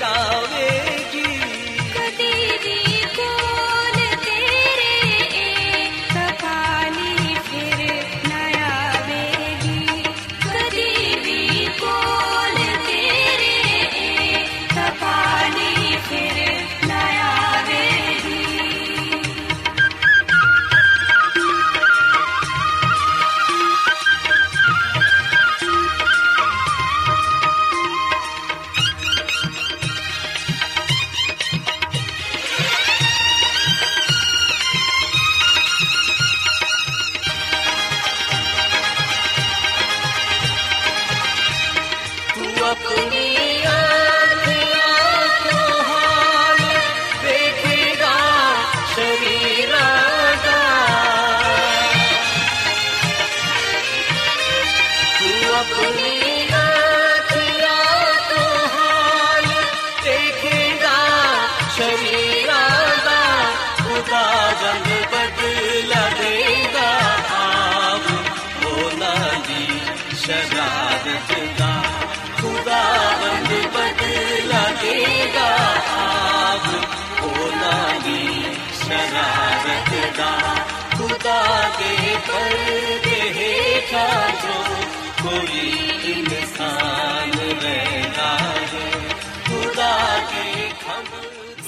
ਲੈ 0.00 0.06
ਜਾਵੇਗੀ 0.08 0.75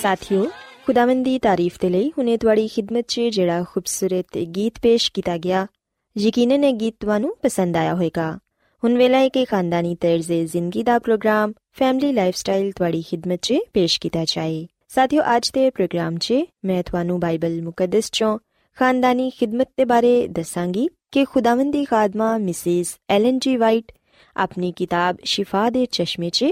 ਸਾਥਿਓ, 0.02 0.46
ਖੁਦਾਵੰਦ 0.86 1.24
ਦੀ 1.24 1.38
ਤਾਰੀਫ 1.38 1.78
ਦੇ 1.80 1.88
ਲਈ 1.88 2.12
ਹੁਨੇ 2.18 2.36
ਤੁਹਾਡੀ 2.36 2.68
ਖਿਦਮਤ 2.68 3.04
'ਚ 3.08 3.20
ਜਿਹੜਾ 3.20 3.62
ਖੂਬਸੂਰਤ 3.62 4.38
ਗੀਤ 4.38 4.78
ਪੇਸ਼ 4.82 5.12
ਕੀਤਾ 5.12 5.38
ਗਿਆ, 5.38 5.66
ਯਕੀਨਨ 6.18 6.64
ਇਹ 6.64 6.74
ਗੀਤ 6.74 6.94
ਤੁਹਾਨੂੰ 7.00 7.36
ਪਸੰਦ 7.42 7.76
ਆਇਆ 7.76 7.94
ਹੋਵੇਗਾ। 7.94 8.38
ਹੁਣ 8.84 8.98
ਵੇਲਾ 8.98 9.18
ਹੈ 9.18 9.28
ਕਿ 9.28 9.44
ਖਾਨਦਾਨੀ 9.44 9.94
ਤਰਜ਼ੇ 9.94 10.46
ਜ਼ਿੰਦਗੀ 10.46 10.82
ਦਾ 10.82 10.98
ਪ੍ਰੋਗਰਾਮ, 10.98 11.52
ਫੈਮਿਲੀ 11.72 12.12
ਲਾਈਫਸਟਾਈਲ 12.12 12.72
ਤੁਹਾਡੀ 12.72 13.02
ਖਿਦਮਤ 13.02 13.38
'ਚ 13.42 13.54
ਪੇਸ਼ 13.72 14.00
ਕੀਤਾ 14.00 14.24
ਜਾਏ। 14.24 14.66
ਸਾਥਿਓ, 14.88 15.22
ਅੱਜ 15.36 15.50
ਦੇ 15.50 15.70
ਪ੍ਰੋਗਰਾਮ 15.70 16.16
'ਚ 16.18 16.34
ਮੈਂ 16.64 16.82
ਤੁਹਾਨੂੰ 16.82 17.20
ਬਾਈਬਲ 17.20 17.62
ਮੁਕੱਦਸ 17.62 18.04
'ਚੋਂ 18.04 18.38
ਖਾਨਦਾਨੀ 18.76 19.30
ਖਿਦਮਤ 19.30 19.68
ਦੇ 19.76 19.84
ਬਾਰੇ 19.84 20.28
ਦੱਸਾਂਗੀ 20.28 20.88
ਕਿ 21.12 21.24
ਖੁਦਾਵੰਦ 21.24 21.72
ਦੀ 21.72 21.84
ਖਾਦਮਾ 21.84 22.38
ਮਿਸਿਸ 22.38 22.96
ਐਲਨ 23.10 23.38
ਜੀ 23.38 23.56
ਵਾਈਟ 23.56 23.92
ਆਪਣੀ 24.36 24.72
ਕਿਤਾਬ 24.72 25.16
ਸ਼ਿਫਾ 25.24 25.70
ਦੇ 25.70 25.86
ਚਸ਼ਮੇ 25.86 26.30
'ਚ 26.30 26.44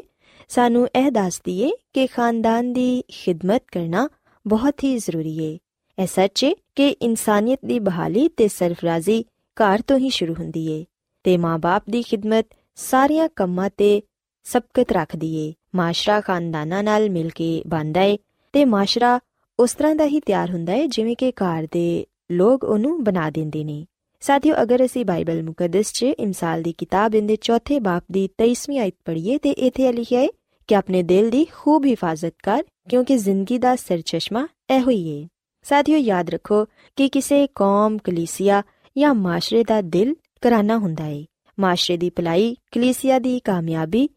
ਸਾਨੂੰ 0.49 0.89
ਇਹ 0.97 1.11
ਦੱਸਦੀ 1.11 1.61
ਏ 1.63 1.71
ਕਿ 1.93 2.07
ਖਾਨਦਾਨ 2.07 2.73
ਦੀ 2.73 3.05
ਖਿਦਮਤ 3.09 3.63
ਕਰਨਾ 3.73 4.09
ਬਹੁਤ 4.47 4.85
ਹੀ 4.85 4.99
ਜ਼ਰੂਰੀ 4.99 5.45
ਏ। 5.45 5.59
ਇਹ 5.99 6.07
ਸੱਚ 6.07 6.45
ਏ 6.45 6.55
ਕਿ 6.75 6.89
ਇਨਸਾਨੀਅਤ 6.89 7.61
ਦੀ 7.65 7.79
ਬਹਾਲੀ 7.79 8.29
ਤੇ 8.29 8.49
ਸਰਫਰਾਜ਼ੀ 8.49 9.25
ਘਰ 9.57 9.83
ਤੋਂ 9.87 9.99
ਹੀ 9.99 10.11
ਸ਼ੁਰੂ 10.11 10.35
ਹੁੰਦੀ 10.35 10.73
ਏ 10.73 10.85
ਤੇ 11.25 11.37
ਮਾਪੇ 11.37 11.91
ਦੀ 11.91 12.03
ਖਿਦਮਤ 12.03 12.47
ਸਾਰੀਆਂ 12.75 13.29
ਕੰਮਾਂ 13.37 13.71
ਤੇ 13.77 14.03
ਸਬਕਤ 14.45 14.93
ਰੱਖਦੀ 14.93 15.35
ਏ। 15.49 15.55
ਮਾਸ਼ਰਾ 15.75 16.21
ਖਾਨਦਾਨਾਂ 16.21 16.83
ਨਾਲ 16.83 17.11
ਮਿਲ 17.11 17.31
ਕੇ 17.31 17.63
ਬਣਦਾ 17.67 18.01
ਏ 18.01 18.19
ਤੇ 18.53 18.65
ਮਾਸ਼ਰਾ 18.65 19.21
ਉਸ 19.59 19.75
ਤਰ੍ਹਾਂ 19.75 19.95
ਦਾ 19.95 20.05
ਹੀ 20.05 20.21
ਤਿਆਰ 20.21 20.51
ਹੁੰਦਾ 20.51 20.73
ਏ 20.73 20.87
ਜਿਵੇਂ 20.87 21.17
ਕਿ 21.17 21.31
ਘਰ 21.31 21.67
ਦੇ 21.71 22.07
ਲੋਕ 22.31 22.65
ਉਹਨੂੰ 22.65 23.05
ਬਣਾ 23.05 23.31
ਦਿੰਦੇ 23.31 23.65
ਨੇ। 23.65 23.87
ਸਾਥੀਓ 24.22 24.56
ਅਗਰ 24.62 24.86
ਅਸੀਂ 24.86 25.06
ਬਾਈਬਲ 25.06 25.42
ਮੁਕੱਦਸ 25.44 25.92
'ਚ 25.94 26.04
ਇਮਸਾਲ 26.04 26.62
ਦੀ 26.62 26.74
ਕਿਤਾਬ 26.74 27.12
ਦੇ 27.28 27.36
ਚੌਥੇ 27.36 27.80
ਬਾਪ 27.80 28.04
ਦੀ 28.12 28.30
23ਵੀਂ 28.42 28.80
ਆਇਤ 28.80 28.94
ਪੜ੍ਹੀਏ 29.06 29.38
ਤੇ 29.38 29.52
ਇੱਥੇ 29.52 29.92
ਲਿਖਿਆ 29.92 30.20
ਹੈ 30.22 30.28
ਕਿ 30.70 30.76
ਆਪਣੇ 30.76 31.04
ਦਿਲ 31.04 31.30
ਦੀ 31.30 31.46
ਖੂਬ 31.54 31.86
ਹਿਫਾਜ਼ਤ 31.86 32.34
ਕਰ 32.44 32.64
ਕਿਉਂਕਿ 32.90 33.18
ਜ਼ਿੰਦਗੀ 33.18 33.58
ਦਾ 33.58 33.76
ਸਰਚਸ਼ਮਾ 33.76 34.48
ਇਹੋ 34.72 34.90
ਹੀ 34.90 35.22
ਹੈ 35.22 35.28
ਸਾਥੀਓ 35.66 35.98
ਯਾਦ 35.98 36.30
ਰੱਖੋ 36.30 36.66
ਕਿ 36.98 37.08
ਕਿਸੇ 37.10 37.48
ਕੌਮ 37.56 37.98
ਕਲੀਸਿਆ 37.98 38.62
ਜਾਂ 38.96 39.14
ਮਾਸ਼ਰੇ 39.14 39.64
ਦਾ 39.64 39.82
ਦਿਲ 39.82 40.16
ਕਰਾਨਾ 40.42 40.78
ਹੁੰਦਾ 40.78 41.04
ਹੈ 41.04 41.24
ਮਾਸ਼ਰੇ 41.58 41.98
ਦੀ 41.98 42.10
ਭਲਾਈ 42.10 42.56
ਕਲੀਸਿਆ 42.72 43.20
ਦੀ 43.20 43.40
ਕਾਮਯਾਬੀ 43.40 44.08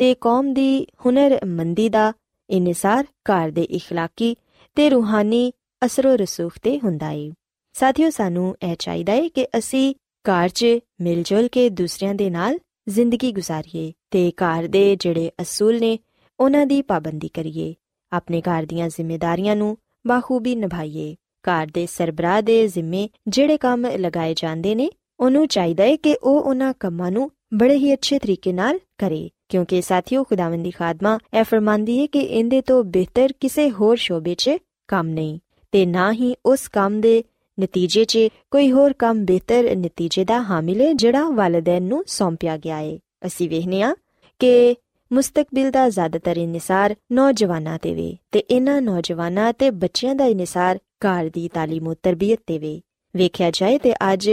ਤੇ 0.00 0.14
ਕੌਮ 0.14 0.52
ਦੀ 0.54 0.86
ਹੁਨਰਮੰਦੀ 1.06 1.88
ਦਾ 1.88 2.12
ਇਨਸਾਰ 2.50 3.04
ਘਰ 3.04 3.50
ਦੇ 3.50 3.66
اخلاقی 3.76 4.34
ਤੇ 4.76 4.88
ਰੂਹਾਨੀ 4.90 5.52
ਅਸਰੋ 5.82 6.16
ਰਸੂਖ 6.16 6.58
ਤੇ 6.62 6.78
ਹੁੰਦਾ 6.78 7.06
ਹੈ 7.06 7.30
ਸਾਥੀਓ, 7.73 8.09
ਸਾਨੂੰ 8.09 8.55
ਇਹ 8.63 8.75
ਚਾਹੀਦਾ 8.79 9.13
ਹੈ 9.13 9.27
ਕਿ 9.27 9.47
ਅਸੀਂ 9.57 9.95
ਘਰ 10.25 10.49
'ਚ 10.49 10.65
ਮਿਲ 11.01 11.23
ਜੁਲ 11.23 11.47
ਕੇ 11.47 11.69
ਦੂਸਰਿਆਂ 11.69 12.15
ਦੇ 12.15 12.29
ਨਾਲ 12.29 12.59
ਜ਼ਿੰਦਗੀ 12.89 13.31
ਗੁਜ਼ਾਰੀਏ 13.31 13.91
ਤੇ 14.11 14.31
ਘਰ 14.31 14.67
ਦੇ 14.67 14.95
ਜਿਹੜੇ 14.95 15.31
ਅਸੂਲ 15.41 15.79
ਨੇ, 15.79 15.99
ਉਹਨਾਂ 16.39 16.65
ਦੀ 16.65 16.81
ਪਾਬੰਦੀ 16.81 17.27
ਕਰੀਏ। 17.27 17.73
ਆਪਣੇ 18.11 18.41
ਘਰ 18.41 18.65
ਦੀਆਂ 18.65 18.89
ਜ਼ਿੰਮੇਵਾਰੀਆਂ 18.89 19.55
ਨੂੰ 19.55 19.77
ਬਾਖੂਬੀ 20.07 20.55
ਨਿਭਾਈਏ। 20.55 21.15
ਘਰ 21.43 21.67
ਦੇ 21.73 21.85
ਸਰਬਰਾਹ 21.85 22.41
ਦੇ 22.41 22.67
ਜ਼ਿੰਮੇ 22.67 23.09
ਜਿਹੜੇ 23.27 23.57
ਕੰਮ 23.57 23.85
ਲਗਾਏ 23.85 24.33
ਜਾਂਦੇ 24.33 24.75
ਨੇ, 24.75 24.89
ਉਹਨੂੰ 25.19 25.47
ਚਾਹੀਦਾ 25.47 25.83
ਹੈ 25.83 25.95
ਕਿ 25.95 26.15
ਉਹ 26.23 26.41
ਉਹਨਾਂ 26.41 26.73
ਕੰਮਾਂ 26.79 27.11
ਨੂੰ 27.11 27.31
ਬੜੇ 27.53 27.75
ਹੀ 27.75 27.93
ਅੱਛੇ 27.93 28.19
ਤਰੀਕੇ 28.19 28.53
ਨਾਲ 28.53 28.79
ਕਰੇ। 28.97 29.29
ਕਿਉਂਕਿ 29.49 29.81
ਸਾਥੀਓ, 29.81 30.23
ਖੁਦਾਵੰਦੀ 30.23 30.71
ਖਾਦਮਾ 30.71 31.19
ਇਹ 31.39 31.43
ਫਰਮਾਂਦੀ 31.43 31.99
ਹੈ 32.01 32.05
ਕਿ 32.05 32.19
ਇਹਦੇ 32.19 32.61
ਤੋਂ 32.61 32.83
ਬਿਹਤਰ 32.83 33.33
ਕਿਸੇ 33.39 33.69
ਹੋਰ 33.71 33.97
ਸ਼ੋਬੇ 33.97 34.35
'ਚ 34.35 34.51
ਕੰਮ 34.87 35.07
ਨਹੀਂ 35.07 35.39
ਤੇ 35.71 35.85
ਨਾ 35.85 36.11
ਹੀ 36.13 36.35
ਉਸ 36.45 36.67
ਕੰਮ 36.67 37.01
ਦੇ 37.01 37.23
ਨਤੀਜੇ 37.59 38.05
'ਚ 38.05 38.17
ਕੋਈ 38.51 38.71
ਹੋਰ 38.71 38.93
ਕੰਮ 38.93 39.25
ਬਿਹਤਰ 39.25 39.75
ਨਤੀਜੇ 39.75 40.25
ਦਾ 40.25 40.41
ਹਾਮਿਲ 40.41 40.81
ਹੈ, 40.81 40.93
ਜਿਹੜਾ 40.93 41.29
ਵਾਲਿਦੈਨ 41.29 41.83
ਨੂੰ 41.83 42.03
ਸੌਂਪਿਆ 42.07 42.57
ਗਿਆ 42.57 42.77
ਹੈ। 42.77 42.99
ਅਸੀਂ 43.25 43.49
ਵੇਖਨੇ 43.49 43.81
ਆ 43.81 43.95
ਕਿ 44.39 44.75
ਮੁਸਤਕਬਲ 45.11 45.71
ਦਾ 45.71 45.89
ਜ਼ਿਆਦਾਤਰ 45.89 46.37
ਇਨਸਾਰ 46.37 46.95
ਨੌਜਵਾਨਾਂ 47.11 47.79
ਤੇ 47.79 47.93
ਵੇ 47.93 48.17
ਤੇ 48.31 48.39
ਇਹਨਾਂ 48.39 48.81
ਨੌਜਵਾਨਾਂ 48.81 49.53
ਤੇ 49.53 49.69
ਬੱਚਿਆਂ 49.69 50.15
ਦਾ 50.15 50.25
ਇਨਸਾਰ 50.25 50.79
ਘਰ 51.05 51.29
ਦੀ 51.33 51.47
ਤਾਲੀਮ 51.47 51.93
ਤੇ 51.93 51.99
ਤਰਬੀਅਤ 52.03 52.39
ਤੇ 52.47 52.57
ਵੇ। 52.57 52.81
ਵੇਖਿਆ 53.15 53.51
ਜਾਏ 53.51 53.77
ਤੇ 53.77 53.93
ਅੱਜ 53.93 54.29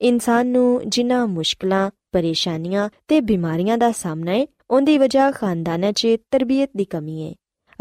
ਇਨਸਾਨ 0.00 0.46
ਨੂੰ 0.46 0.80
ਜਿਨ੍ਹਾਂ 0.86 1.26
ਮੁਸ਼ਕਲਾਂ, 1.26 1.90
ਪਰੇਸ਼ਾਨੀਆਂ 2.12 2.88
ਤੇ 3.08 3.20
ਬਿਮਾਰੀਆਂ 3.20 3.78
ਦਾ 3.78 3.92
ਸਾਹਮਣਾ 3.92 4.32
ਹੈ, 4.32 4.46
ਉਹਦੀ 4.70 4.98
ਵਜ੍ਹਾ 4.98 5.30
ਖਾਨਦਾਨਾਂ 5.30 5.92
'ਚ 5.92 6.08
ਤਰਬੀਅਤ 6.30 6.70
ਦੀ 6.76 6.84
ਕਮੀ 6.84 7.22
ਹੈ। 7.22 7.34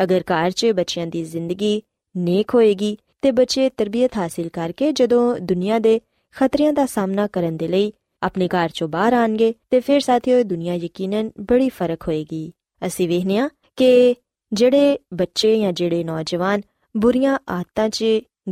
ਅਗਰ 0.04 0.24
ਘਰ 0.34 0.52
'ਚ 0.52 0.66
ਬੱਚਿਆਂ 0.66 1.08
ਦੀ 1.08 1.24
ਜ਼ਿੰਦਗੀ 1.24 1.82
ਨੇਕ 2.18 2.56
ਹੋਏਗੀ 2.56 2.98
ਤੇ 3.26 3.32
ਬੱਚੇ 3.32 3.70
ਤਰਬੀਅਤ 3.70 4.18
ਹਾਸਿਲ 4.18 4.50
ਕਰਕੇ 4.50 4.92
ਜਦੋਂ 4.92 5.40
ਦੁਨੀਆ 5.40 5.80
ਦੇ 5.80 6.02
ਖਤਰਿਆਂ 6.32 6.74
ਦਾ 6.74 6.86
ਸਾਹਮਣਾ 6.86 7.28
ਕਰਨ 7.28 7.58
ਦੇ 7.58 7.68
ਲਈ 7.68 7.94
ਆਪਣੇ 8.24 8.48
ਘਰ 8.48 8.70
ਚੋਂ 8.70 8.88
ਬਾਹਰ 8.88 9.14
ਆਣਗੇ 9.14 9.54
ਤੇ 9.70 9.80
ਫਿਰ 9.80 10.00
ਸਾਥੀਓ 10.00 10.44
ਦੁਨੀਆ 10.44 10.74
ਯਕੀਨਨ 10.74 11.32
ਬੜੀ 11.40 11.70
ਫ਼ਰਕ 11.70 12.08
ਹੋਏਗੀ। 12.08 12.54
ਅਸੀਂ 12.88 13.08
ਵੇਖਨੇ 13.08 13.38
ਆ 13.38 13.50
ਕਿ 13.76 14.16
ਜਿਹੜੇ 14.54 15.00
ਬੱਚੇ 15.14 15.60
ਜਾਂ 15.60 15.74
ਜਿਹੜੇ 15.74 16.04
ਨੌਜਵਾਨ 16.04 16.62
ਬੁਰੀਆਂ 16.98 17.40
ਆਦਤਾਂ 17.50 17.90
'ਚ 17.90 18.06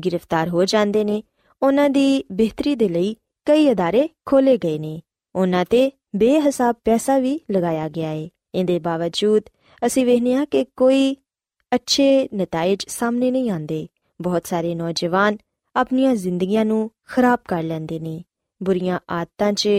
ਗ੍ਰਿਫਤਾਰ 0.06 0.50
ਹੋ 0.50 0.66
ਜਾਂਦੇ 0.66 1.04
ਨੇ, 1.04 1.24
ਉਹਨਾਂ 1.64 1.90
ਦੀ 1.90 2.24
ਬਿਹਤਰੀ 2.32 2.76
ਦੇ 2.76 2.90
ਲਈ 2.90 3.16
ਕਈ 3.46 3.72
ਅਦਾਰੇ 3.72 4.10
ਖੋਲੇ 4.26 4.58
ਗਏ 4.58 4.80
ਨੇ। 4.80 5.02
ਉਹਨਾਂ 5.36 5.66
ਤੇ 5.70 5.92
ਬੇਹਿਸਾਬ 6.16 6.76
ਪੈਸਾ 6.86 7.20
ਵੀ 7.20 7.40
ਲਗਾਇਆ 7.52 7.90
ਗਿਆ 7.90 8.10
ਹੈ 8.10 8.30
ਇਹਦੇ 8.56 8.80
ਬਾਵਜੂਦ 8.80 9.44
ਅਸੀਂ 9.86 10.06
ਵੇਖਨੇ 10.06 10.34
ਆ 10.34 10.46
ਕਿ 10.46 10.66
ਕੋਈ 10.78 11.16
ਅੱਛੇ 11.76 12.30
ਨਤੀਜੇ 12.36 12.86
ਸਾਹਮਣੇ 12.88 13.32
ਨਹੀਂ 13.32 13.52
ਆਉਂਦੇ। 13.52 13.88
ਬਹੁਤ 14.22 14.48
ਸਾਰੇ 14.48 14.76
ਨੌਜਵਾਨ 14.76 15.38
ਆਪਣੀਆਂ 15.76 16.16
ਜ਼ਿੰਦਗੀਆਂ 16.16 16.66
ਨੂੰ 16.66 16.92
ਖਰਾਬ 17.08 17.40
ਕਰ 17.48 17.64
ਲੈਂਦੇ 17.64 18.00
ਨੇ। 18.00 18.24
ਬੁਰੀਆਂ 18.64 19.00
ਆਦਤਾਂ 19.12 19.54
'ਚ 19.54 19.70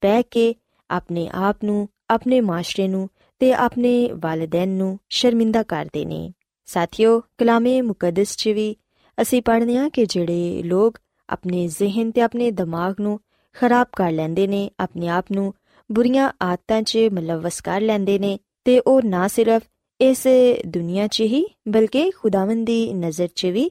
ਪੈ 0.00 0.22
ਕੇ 0.22 0.54
ਆਪਣੇ 0.90 1.30
ਆਪ 1.34 1.56
ਨੂੰ, 1.64 1.88
ਆਪਣੇ 2.10 2.40
ਮਾਸ਼ਰੇ 2.40 2.88
ਨੂੰ 2.88 3.08
ਤੇ 3.38 3.52
ਆਪਣੇ 3.52 4.10
ਵਾਲਿਦੈਨ 4.12 4.68
ਨੂੰ 4.68 4.98
ਸ਼ਰਮਿੰਦਾ 5.08 5.62
ਕਰਦੇ 5.62 6.04
ਨੇ। 6.04 6.32
ਸਾਥੀਓ, 6.66 7.20
ਕਲਾਮੇ 7.38 7.80
ਮੁਕੱਦਸ 7.80 8.36
'ਚ 8.36 8.48
ਵੀ 8.48 8.76
ਅਸੀਂ 9.22 9.42
ਪੜ੍ਹਦੇ 9.42 9.76
ਹਾਂ 9.76 9.90
ਕਿ 9.90 10.06
ਜਿਹੜੇ 10.06 10.62
ਲੋਕ 10.62 10.98
ਆਪਣੇ 11.28 11.68
ਜ਼ਿਹਨ 11.68 12.10
ਤੇ 12.10 12.20
ਆਪਣੇ 12.20 12.50
ਦਿਮਾਗ 12.50 12.94
ਨੂੰ 13.00 13.20
ਖਰਾਬ 13.52 13.86
ਕਰ 13.96 14.12
ਲੈਂਦੇ 14.12 14.46
ਨੇ, 14.46 14.70
ਆਪਣੇ 14.80 15.08
ਆਪ 15.08 15.24
ਨੂੰ 15.32 15.54
ਬੁਰੀਆਂ 15.92 16.32
ਆਦਤਾਂ 16.42 16.82
'ਚ 16.82 16.98
ਮਲਵਸ 17.12 17.60
ਕਰ 17.60 17.80
ਲੈਂਦੇ 17.80 18.18
ਨੇ 18.18 18.38
ਤੇ 18.64 18.80
ਉਹ 18.80 19.02
ਨਾ 19.04 19.28
ਸਿਰਫ 19.28 19.62
ਇਸ 20.00 20.26
ਦੁਨੀਆ 20.66 21.06
'ਚ 21.06 21.20
ਹੀ, 21.20 21.44
ਬਲਕਿ 21.68 22.10
ਖੁਦਾਵੰਦ 22.10 22.66
ਦੀ 22.66 22.92
ਨਜ਼ਰ 22.92 23.28
'ਚ 23.34 23.46
ਵੀ 23.46 23.70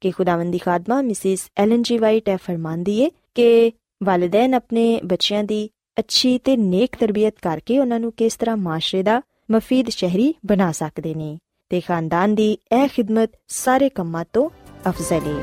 ਕਿ 0.00 0.10
ਖੁਦਾਵੰਦੀ 0.10 0.58
ਖਾਦਮਾ 0.58 1.02
ਮਿਸਿਸ 1.02 1.48
ਐਲਨ 1.56 1.82
ਜੀ 1.82 1.98
ਵਾਈਟ 1.98 2.28
ਇਹ 2.28 2.36
ਫਰਮਾਂਦੀ 2.36 3.00
ਏ 3.00 3.10
ਕਿ 3.34 3.72
ਵਾਲਿਦੈਨ 4.02 4.54
ਆਪਣੇ 4.54 5.00
ਬੱਚਿਆਂ 5.04 5.44
ਦੀ 5.44 5.70
ਅੱਛੀ 5.98 6.38
ਤੇ 6.38 6.56
ਨੇਕ 6.56 6.96
ਤਰਬੀਅਤ 6.96 7.34
ਕਰਕੇ 7.42 7.78
ਉਹਨਾਂ 7.78 8.00
ਨੂੰ 8.00 8.12
ਕਿਸ 8.12 8.36
ਤਰ੍ਹਾਂ 8.36 8.56
ਮਾਸ਼ਰੇ 8.56 9.02
ਦਾ 9.02 9.22
ਮਫੀਦ 9.50 9.88
ਸ਼ਹਿਰੀ 9.88 10.34
ਬਣਾ 10.46 10.72
ਸਕਦੇ 10.72 11.14
ਨੇ 11.14 11.38
ਤੇ 11.70 11.80
ਖਾਨਦਾਨ 11.80 12.34
ਦੀ 12.34 12.52
ਇਹ 12.52 12.88
ਖਿਦਮਤ 12.88 13.30
ਸਾਰੇ 13.48 13.88
ਕੰਮਾਂ 13.88 14.24
ਤੋਂ 14.32 14.50
ਅਫਜ਼ਲ 14.88 15.20
ਏ। 15.26 15.42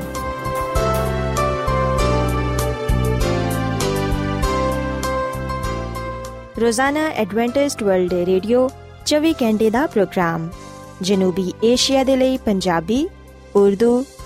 ਰੋਜ਼ਾਨਾ 6.60 7.08
ਐਡਵੈਂਟਿਸਟ 7.08 7.82
ਵਰਲਡ 7.82 8.12
ਰੇਡੀਓ 8.12 8.70
24 9.06 9.32
ਘੰਟੇ 9.32 9.70
ਦਾ 9.70 9.86
ਪ੍ਰੋਗਰਾਮ 9.86 10.48
ਜਨੂਬੀ 11.02 11.52
ਏਸ਼ੀਆ 11.64 12.04
ਦੇ 12.04 12.16
ਲਈ 12.16 12.36
ਪੰਜਾਬੀ, 12.36 13.08
ਉਰਦੂ 13.56 14.04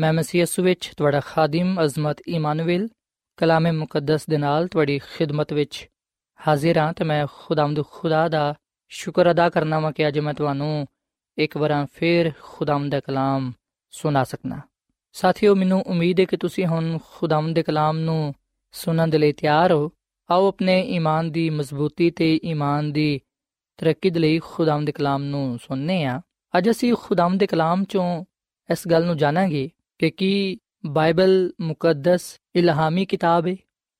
ਮੈਂ 0.00 0.12
ਮਸੀਹ 0.12 0.40
ਯਿਸੂ 0.40 0.62
ਵਿੱਚ 0.62 0.92
ਤੁਹਾਡਾ 0.96 1.20
ਖਾਦਮ 1.20 1.84
ਅਜ਼ਮਤ 1.84 2.20
ਇਮਾਨੁਅਲ, 2.28 2.88
ਕਲਾਮੇ 3.36 3.70
ਮੁਕੱਦਸ 3.70 4.26
ਦੇ 4.26 4.38
ਨਾਲ 4.38 4.68
ਤੁਹਾਡੀ 4.68 4.98
ਖਿਦਮਤ 4.98 5.52
ਵਿੱਚ 5.52 5.88
ਹਾਜ਼ਰ 6.48 6.78
ਹਾਂ 6.78 6.92
ਤੇ 6.92 7.04
ਮੈਂ 7.04 7.26
ਖੁਦਾਵੰਦ 7.32 7.84
ਖੁਦਾ 7.90 8.28
ਦਾ 8.28 8.54
ਸ਼ੁਕਰ 8.88 9.30
ਅਦਾ 9.30 9.48
ਕਰਨਾ 9.48 9.78
ਵਾਂ 9.78 9.92
ਕਿ 9.92 10.08
ਅੱਜ 10.08 10.18
ਮੈਂ 10.18 10.34
ਤੁਹਾਨੂੰ 10.34 10.86
ਇੱਕ 11.38 11.56
ਵਾਰ 11.56 11.86
ਫੇਰ 11.92 12.32
ਖੁਦਾਵੰਦ 12.42 12.92
ਦਾ 12.92 13.00
ਕਲਾਮ 13.00 13.52
ਸੁਣਾ 13.90 14.24
ਸਕਣਾ 14.24 14.60
ਸਾਥਿਓ, 15.12 15.54
ਮੈਨੂੰ 15.54 15.82
ਉਮੀਦ 15.82 16.20
ਹੈ 16.20 16.24
ਕਿ 16.24 16.36
ਤੁਸੀਂ 16.36 16.66
ਹੁਣ 16.66 16.98
ਖੁਦਾਵੰਦ 17.12 17.54
ਦੇ 17.54 17.62
ਕਲਾਮ 17.62 17.98
ਨੂੰ 17.98 18.34
ਸੁਣਨ 18.72 19.10
ਦੇ 19.10 19.18
ਲਈ 19.18 19.32
ਤਿਆਰ 19.32 19.72
ਹੋ। 19.72 19.90
ਆਓ 20.30 20.48
ਆਪਣੇ 20.48 20.80
ਈਮਾਨ 20.82 21.30
ਦੀ 21.30 21.50
ਮਜ਼ਬੂਤੀ 21.50 22.10
ਤੇ 22.10 22.40
ਈਮਾਨ 22.44 22.92
ਦੀ 22.92 23.20
ਤਰੱਕੀ 23.76 24.10
ਦੇ 24.10 24.20
ਲਈ 24.20 24.38
ਖੁਦਾਵੰਦ 24.38 24.86
ਦੇ 24.86 24.92
ਕਲਾਮ 24.92 25.22
ਨੂੰ 25.22 25.58
ਸੁਣਨੇ 25.58 26.04
ਆ। 26.04 26.20
ਅੱਜ 26.58 26.70
ਅਸੀਂ 26.70 26.94
ਖੁਦਾਵੰਦ 26.94 27.40
ਦੇ 27.40 27.46
ਕਲਾਮ 27.46 27.84
ਚੋਂ 27.84 28.24
ਇਸ 28.70 28.88
ਗੱਲ 28.88 29.04
ਨੂੰ 29.04 29.16
ਜਾਣਾਂਗੇ 29.16 29.70
ਕਿ 30.00 30.10
ਕੀ 30.10 30.58
ਬਾਈਬਲ 30.86 31.52
ਮੁਕੱਦਸ 31.60 32.38
ਇਲਹਾਮੀ 32.56 33.04
ਕਿਤਾਬ 33.04 33.46
ਹੈ 33.46 33.56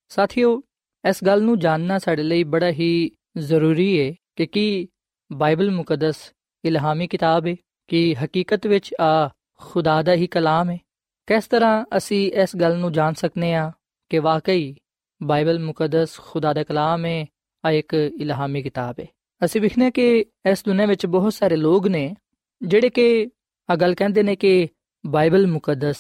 ਸਾਥੀਓ, 0.09 0.63
ਇਸ 1.09 1.25
ਗੱਲ 1.25 1.43
ਨੂੰ 1.43 1.59
ਜਾਣਨਾ 1.59 1.99
ਸਾਡੇ 1.99 2.23
ਲਈ 2.23 2.45
ਬੜਾ 2.45 2.71
ਹੀ 2.71 3.11
ਜ਼ਰੂਰੀ 3.39 4.01
ਹੈ 4.01 4.15
ਕਿ 4.37 4.47
ਕੀ 4.47 4.89
ਬਾਈਬਲ 5.33 5.71
ਮੁਕੱਦਸ 5.71 6.33
ਇਲਹਾਮੀ 6.65 7.09
ਕਿਤਾਬ 7.09 7.47
ਹੈ 7.47 7.57
ਕਿ 7.89 8.15
ਹਕੀਕਤ 8.25 8.67
ਵਿੱਚ 8.67 8.95
ਆ 9.01 9.31
ਖੁਦਾ 9.55 10.03
ਦਾ 10.03 10.15
ਹੀ 10.15 10.27
ਕਲਾਮ 10.27 10.71
ਹੈ 10.71 10.79
ਕਿਸ 11.27 11.47
ਤਰ੍ਹਾਂ 11.47 11.85
ਅਸੀਂ 11.97 12.33
ਇਸ 12.33 12.57
ਗੱਲ 12.57 12.79
ਨੂੰ 12.79 12.93
ਜਾਣ 12.93 13.13
ਸਕਨੇ 13.13 13.55
ਆ 13.55 13.73
ਕਿ 14.09 14.19
ਵਾਕਈ 14.19 14.75
ਬਾਈਬਲ 15.23 15.59
ਮੁਕੱਦਸ 15.59 16.19
ਖੁਦਾ 16.19 16.53
ਦਾ 16.53 16.63
ਕਲਾਮ 16.63 17.05
ਹੈ 17.05 17.27
ਆ 17.65 17.71
ਇੱਕ 17.71 17.95
ਇਲਹਾਮੀ 17.95 18.63
ਕਿਤਾਬ 18.63 18.95
ਹੈ 19.01 19.07
ਅਸੀਂ 19.45 19.61
ਵਿਖਨੇ 19.61 19.91
ਕਿ 19.91 20.25
ਇਸ 20.51 20.65
ਦੁਨੀਆਂ 20.65 20.87
ਵਿੱਚ 20.87 21.07
ਬਹੁਤ 21.07 21.35
ਸਾਰੇ 21.35 21.57
ਲੋਕ 21.57 21.87
ਨੇ 21.87 22.17
ਜਿਹੜੇ 22.63 22.91
ਕਿ 22.91 23.31
ਆ 23.71 23.77
ਗੱਲ 23.77 23.95
ਕਹਿੰਦੇ 23.95 24.23
ਨੇ 24.23 24.37
ਕਿ 24.37 24.69
ਬਾਈਬਲ 25.04 25.48
ਮੁਕੱਦਸ 25.48 25.98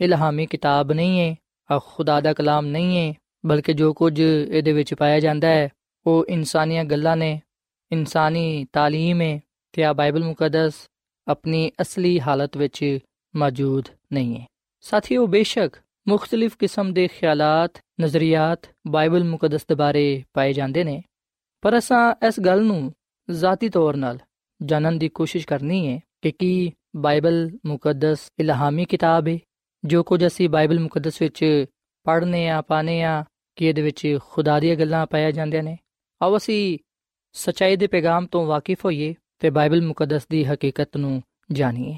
ਇਲਹਾਮੀ 0.00 0.46
ਕਿਤਾਬ 0.46 0.92
ਨਹੀਂ 0.92 1.20
ਹੈ 1.20 1.36
ਆ 1.70 1.78
ਖੁਦਾ 1.78 2.20
ਦਾ 2.20 2.32
ਕਲਾਮ 2.32 2.66
ਨਹੀਂ 2.66 2.96
ਹੈ 2.98 3.14
ਬਲਕਿ 3.46 3.72
ਜੋ 3.72 3.92
ਕੁਝ 3.92 4.20
ਇਹਦੇ 4.20 4.72
ਵਿੱਚ 4.72 4.94
ਪਾਇਆ 4.94 5.20
ਜਾਂਦਾ 5.20 5.48
ਹੈ 5.48 5.68
ਉਹ 6.06 6.26
ਇਨਸਾਨੀਆਂ 6.28 6.84
ਗੱਲਾਂ 6.84 7.16
ਨੇ 7.16 7.40
ਇਨਸਾਨੀ 7.90 8.66
تعلیم 8.78 9.22
ਹੈ 9.22 9.40
ਤੇ 9.72 9.84
ਆ 9.84 9.92
ਬਾਈਬਲ 9.92 10.24
ਮੁਕੱਦਸ 10.24 10.86
ਆਪਣੀ 11.26 11.70
ਅਸਲੀ 11.82 12.18
ਹਾਲਤ 12.20 12.56
ਵਿੱਚ 12.56 12.98
ਮੌਜੂਦ 13.34 13.88
ਨਹੀਂ 14.12 14.38
ਹੈ 14.40 14.46
ਸਾਥੀਓ 14.84 15.26
ਬੇਸ਼ੱਕ 15.26 15.76
ਮੁxtਲਿਫ 16.08 16.56
ਕਿਸਮ 16.56 16.92
ਦੇ 16.92 17.06
ਖਿਆਲਾਤ 17.08 17.80
ਨਜ਼ਰੀਆਤ 18.00 18.66
ਬਾਈਬਲ 18.86 19.24
ਮੁਕੱਦਸ 19.24 19.66
ਦੇ 19.68 19.74
ਬਾਰੇ 19.74 20.22
ਪਾਏ 20.34 20.52
ਜਾਂਦੇ 20.52 20.84
ਨੇ 20.84 21.02
ਪਰ 21.62 21.78
ਅਸਾਂ 21.78 22.26
ਇਸ 22.26 22.40
ਗੱਲ 22.40 22.64
ਨੂੰ 22.64 22.92
ਜ਼ਾਤੀ 23.28 23.68
ਤੌਰ 23.68 23.96
'ਤੇ 23.96 24.18
ਜਾਣਨ 24.60 24.98
ਦੀ 24.98 25.08
ਕੋਸ਼ਿਸ਼ 25.08 25.46
ਕਰਨੀ 25.46 25.86
ਹੈ 25.88 26.00
ਕਿ 26.22 26.30
ਕੀ 26.30 26.72
ਬਾਈਬਲ 26.95 27.57
ਮੁਕੱਦਸ 27.65 28.31
ਇਲਹਾਮੀ 28.39 28.85
ਕਿਤਾਬ 28.85 29.27
ਹੈ 29.27 29.39
ਜੋ 29.85 30.03
ਕੁਝ 30.03 30.27
ਅਸੀਂ 30.27 30.49
ਬਾਈਬਲ 30.49 30.79
ਮੁਕੱਦਸ 30.79 31.21
ਵਿੱਚ 31.21 31.65
ਪੜ੍ਹਨੇ 32.03 32.49
ਆ 32.49 32.61
ਪਾਣੇ 32.61 33.03
ਆ 33.03 33.25
ਕਿ 33.55 33.65
ਇਹਦੇ 33.65 33.81
ਵਿੱਚ 33.81 34.19
ਖੁਦਾ 34.29 34.59
ਦੀਆਂ 34.59 34.75
ਗੱਲਾਂ 34.75 35.05
ਪਾਇਆ 35.05 35.31
ਜਾਂਦੀਆਂ 35.31 35.63
ਨੇ। 35.63 35.77
ਆਓ 36.21 36.37
ਅਸੀਂ 36.37 36.79
ਸਚਾਈ 37.33 37.75
ਦੇ 37.75 37.87
ਪੈਗਾਮ 37.87 38.25
ਤੋਂ 38.25 38.45
ਵਾਕਿਫ 38.45 38.85
ਹੋਈਏ 38.85 39.15
ਤੇ 39.39 39.49
ਬਾਈਬਲ 39.49 39.81
ਮੁਕੱਦਸ 39.81 40.27
ਦੀ 40.27 40.43
ਹਕੀਕਤ 40.45 40.97
ਨੂੰ 40.97 41.23
ਜਾਣੀਏ। 41.51 41.97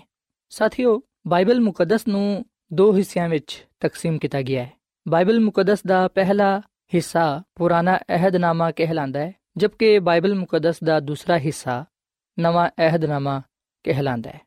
ਸਾਥੀਓ, 0.49 1.01
ਬਾਈਬਲ 1.27 1.59
ਮੁਕੱਦਸ 1.59 2.07
ਨੂੰ 2.07 2.45
ਦੋ 2.73 2.95
ਹਿੱਸਿਆਂ 2.95 3.29
ਵਿੱਚ 3.29 3.67
ਤਕਸੀਮ 3.79 4.17
ਕੀਤਾ 4.17 4.41
ਗਿਆ 4.41 4.63
ਹੈ। 4.63 4.71
ਬਾਈਬਲ 5.07 5.39
ਮੁਕੱਦਸ 5.39 5.83
ਦਾ 5.87 6.07
ਪਹਿਲਾ 6.07 6.61
ਹਿੱਸਾ 6.93 7.43
ਪੁਰਾਣਾ 7.55 7.97
ਅਹਿਦਨਾਮਾ 8.09 8.71
ਕਹਿਲਾਂਦਾ 8.71 9.19
ਹੈ, 9.19 9.33
ਜਦਕਿ 9.57 9.99
ਬਾਈਬਲ 9.99 10.35
ਮੁਕੱਦਸ 10.35 10.83
ਦਾ 10.83 10.99
ਦੂਸਰਾ 10.99 11.37
ਹਿੱਸਾ 11.37 11.85
ਨਵਾਂ 12.39 12.69
ਅਹਿਦਨਾਮਾ 12.77 13.41
ਕਹਿਲਾਂਦਾ 13.83 14.29
ਹੈ। 14.29 14.41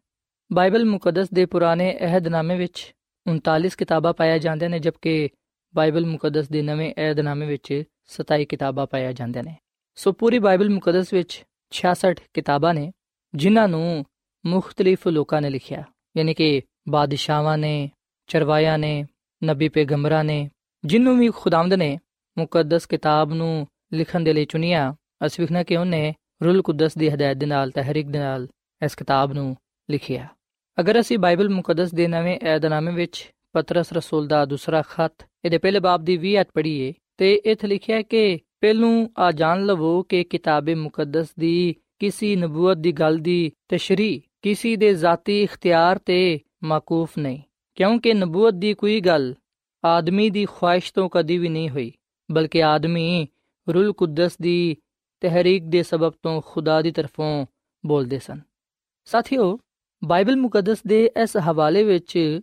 ਬਾਈਬਲ 0.52 0.84
ਮੁਕੱਦਸ 0.84 1.30
ਦੇ 1.30 1.46
ਪੁਰਾਣੇ 1.46 1.98
ਅਹਿਦਨਾਮੇ 2.00 2.56
ਵਿੱਚ 2.56 2.94
39 3.26 3.76
ਕਿਤਾਬਾਂ 3.76 4.12
ਪਾਇਆ 4.12 4.38
ਜਾਂਦੇ 4.38 4.68
ਨੇ, 4.68 4.78
ਜਦਕਿ 4.78 5.28
ਬਾਈਬਲ 5.76 6.06
ਮੁਕੱਦਸ 6.06 6.48
ਦੇ 6.48 6.62
ਨਵੇਂ 6.62 6.94
ਅਹਿਦਨਾਮੇ 6.98 7.46
ਵਿੱਚ 7.46 7.82
27 8.04 8.44
ਕਿਤਾਬਾਂ 8.44 8.86
ਪਾਇਆ 8.86 9.12
ਜਾਂਦੇ 9.12 9.42
ਨੇ। 9.42 9.56
ਸੋ 9.94 10.12
ਪੂਰੀ 10.12 10.38
ਬਾਈਬਲ 10.38 10.70
ਮੁਕੱਦਸ 10.70 11.12
ਵਿੱਚ 11.12 11.44
66 11.70 12.20
ਕਿਤਾਬਾਂ 12.34 12.74
ਨੇ, 12.74 12.92
ਜਿਨ੍ਹਾਂ 13.34 13.68
ਨੂੰ 13.68 14.04
ਮੁxtਲਿਫ 14.46 15.08
ਲੋਕਾਂ 15.08 15.42
ਨੇ 15.42 15.50
ਲਿਖਿਆ। 15.50 15.84
ਯਾਨੀ 16.16 16.34
ਕਿ 16.34 16.62
ਬਾਦਸ਼ਾਹਾਂ 16.88 17.58
ਨੇ 17.58 17.90
ਚਰਵਾਇਆਂ 18.26 18.78
ਨੇ, 18.78 19.06
ਨਬੀ 19.44 19.68
ਪੈਗੰਬਰਾਂ 19.68 20.24
ਨੇ 20.24 20.50
ਜਿਨਨੂੰ 20.84 21.18
ਵੀ 21.18 21.30
ਖੁਦਾਵੰਦ 21.30 21.74
ਨੇ 21.74 21.98
ਮੁਕੱਦਸ 22.38 22.86
ਕਿਤਾਬ 22.86 23.32
ਨੂੰ 23.32 23.66
ਲਿਖਣ 23.92 24.20
ਦੇ 24.20 24.32
ਲਈ 24.32 24.44
ਚੁਣਿਆ, 24.44 24.94
ਅਸੀਂ 25.26 25.42
ਵਿਖਣਾ 25.42 25.62
ਕਿ 25.62 25.76
ਉਹਨੇ 25.76 26.14
ਰੂਲ 26.44 26.62
ਕੁਦਸ 26.62 26.96
ਦੀ 26.98 27.08
ਹਦਾਇਤ 27.08 27.36
ਦੇ 27.36 27.46
ਨਾਲ, 27.46 27.70
ਤਹਿਰੀਕ 27.70 28.06
ਦੇ 28.06 28.18
ਨਾਲ 28.18 28.48
ਇਸ 28.84 28.94
ਕਿਤਾਬ 28.94 29.32
ਨੂੰ 29.32 29.56
ਲਿਖਿਆ। 29.90 30.28
ਅਗਰ 30.78 31.00
ਅਸੀਂ 31.00 31.18
ਬਾਈਬਲ 31.18 31.49
ਮੁਕੱਦਸ 31.49 31.95
ਦੇ 31.95 32.06
ਨਵੇਂ 32.06 32.38
ਏਧਨਾਮੇ 32.47 32.92
ਵਿੱਚ 32.92 33.25
ਪਤਰਸ, 33.54 33.92
ਰਸੂਲ 33.92 34.26
ਦਾ 34.26 34.45
ਦੂਸਰਾ 34.45 34.83
ਖੱਤ, 34.83 35.26
ਇਹਦੇ 35.45 35.59
ਪਹਿਲੇ 35.59 35.80
ਬਾਬ 35.80 36.04
ਦੀ 36.04 36.16
20 36.18 36.40
ਅਧ 36.40 36.47
ਪੜ੍ਹੀਏ, 36.54 36.92
ਤੇ 37.18 37.33
ਇੱਥੇ 37.45 37.66
ਲਿਖਿਆ 37.66 37.97
ਹੈ 37.97 38.02
ਕਿ 38.02 38.38
ਪਹਿਲੂ 38.61 38.90
ਆ 39.18 39.30
ਜਾਣ 39.33 39.64
ਲਵੋ 39.66 40.02
ਕਿ 40.02 40.23
ਕਿਤਾਬੇ 40.25 40.75
ਮੁਕੱਦਸ 40.75 41.28
ਦੀ 41.38 41.75
ਕਿਸੇ 41.99 42.35
ਨਬੂਵਤ 42.37 42.76
ਦੀ 42.76 42.92
ਗੱਲ 42.92 43.18
ਦੀ 43.18 43.52
ਤਸ਼ਰੀ 43.68 44.21
ਕਿਸੇ 44.42 44.75
ਦੇ 44.76 44.92
ਜ਼ਾਤੀ 44.95 45.42
ਇਖਤਿਆਰ 45.42 45.99
ਤੇ 45.99 46.18
ਮਾਕੂਫ 46.64 47.18
ਨਹੀਂ, 47.18 47.40
ਕਿਉਂਕਿ 47.78 48.14
ਨਬੂਵਤ 48.14 48.54
ਦੀ 48.54 48.75
ਕੋਈ 48.75 49.00
ਗੱਲ 49.00 49.35
ਆਦਮੀ 49.85 50.28
ਦੀ 50.30 50.45
ਖੁਆਇਸ਼ 50.47 50.92
ਤੋਂ 50.95 51.09
ਕਦੀ 51.12 51.38
ਵੀ 51.38 51.49
ਨਹੀਂ 51.49 51.68
ਹੋਈ, 51.71 51.92
ਬਲਕਿ 52.28 52.62
ਆਦਮੀ 52.64 53.26
ਰੂਲ 53.66 53.92
ਕੁਦਸ 53.92 54.37
ਦੀ 54.42 54.76
ਤਹਿਰੀਕ 55.23 55.64
ਦੇ 55.64 55.83
ਸਬਬ 55.83 56.14
ਤੋਂ 56.23 56.40
ਖੁਦਾ 56.47 56.80
ਦੀ 56.83 56.90
ਤਰਫੋਂ 56.90 57.47
ਬੋਲਦੇ 57.85 58.18
ਸਨ। 58.18 58.40
ਸਾਥੀਓ 59.09 59.59
ਬਾਈਬਲ 60.06 60.36
ਮੁਕੱਦਸ 60.36 60.78
ਦੇ 60.86 61.04
ਇਸ 61.22 61.36
ਹਵਾਲੇ 61.36 61.82
ਵਿੱਚ 61.84 62.40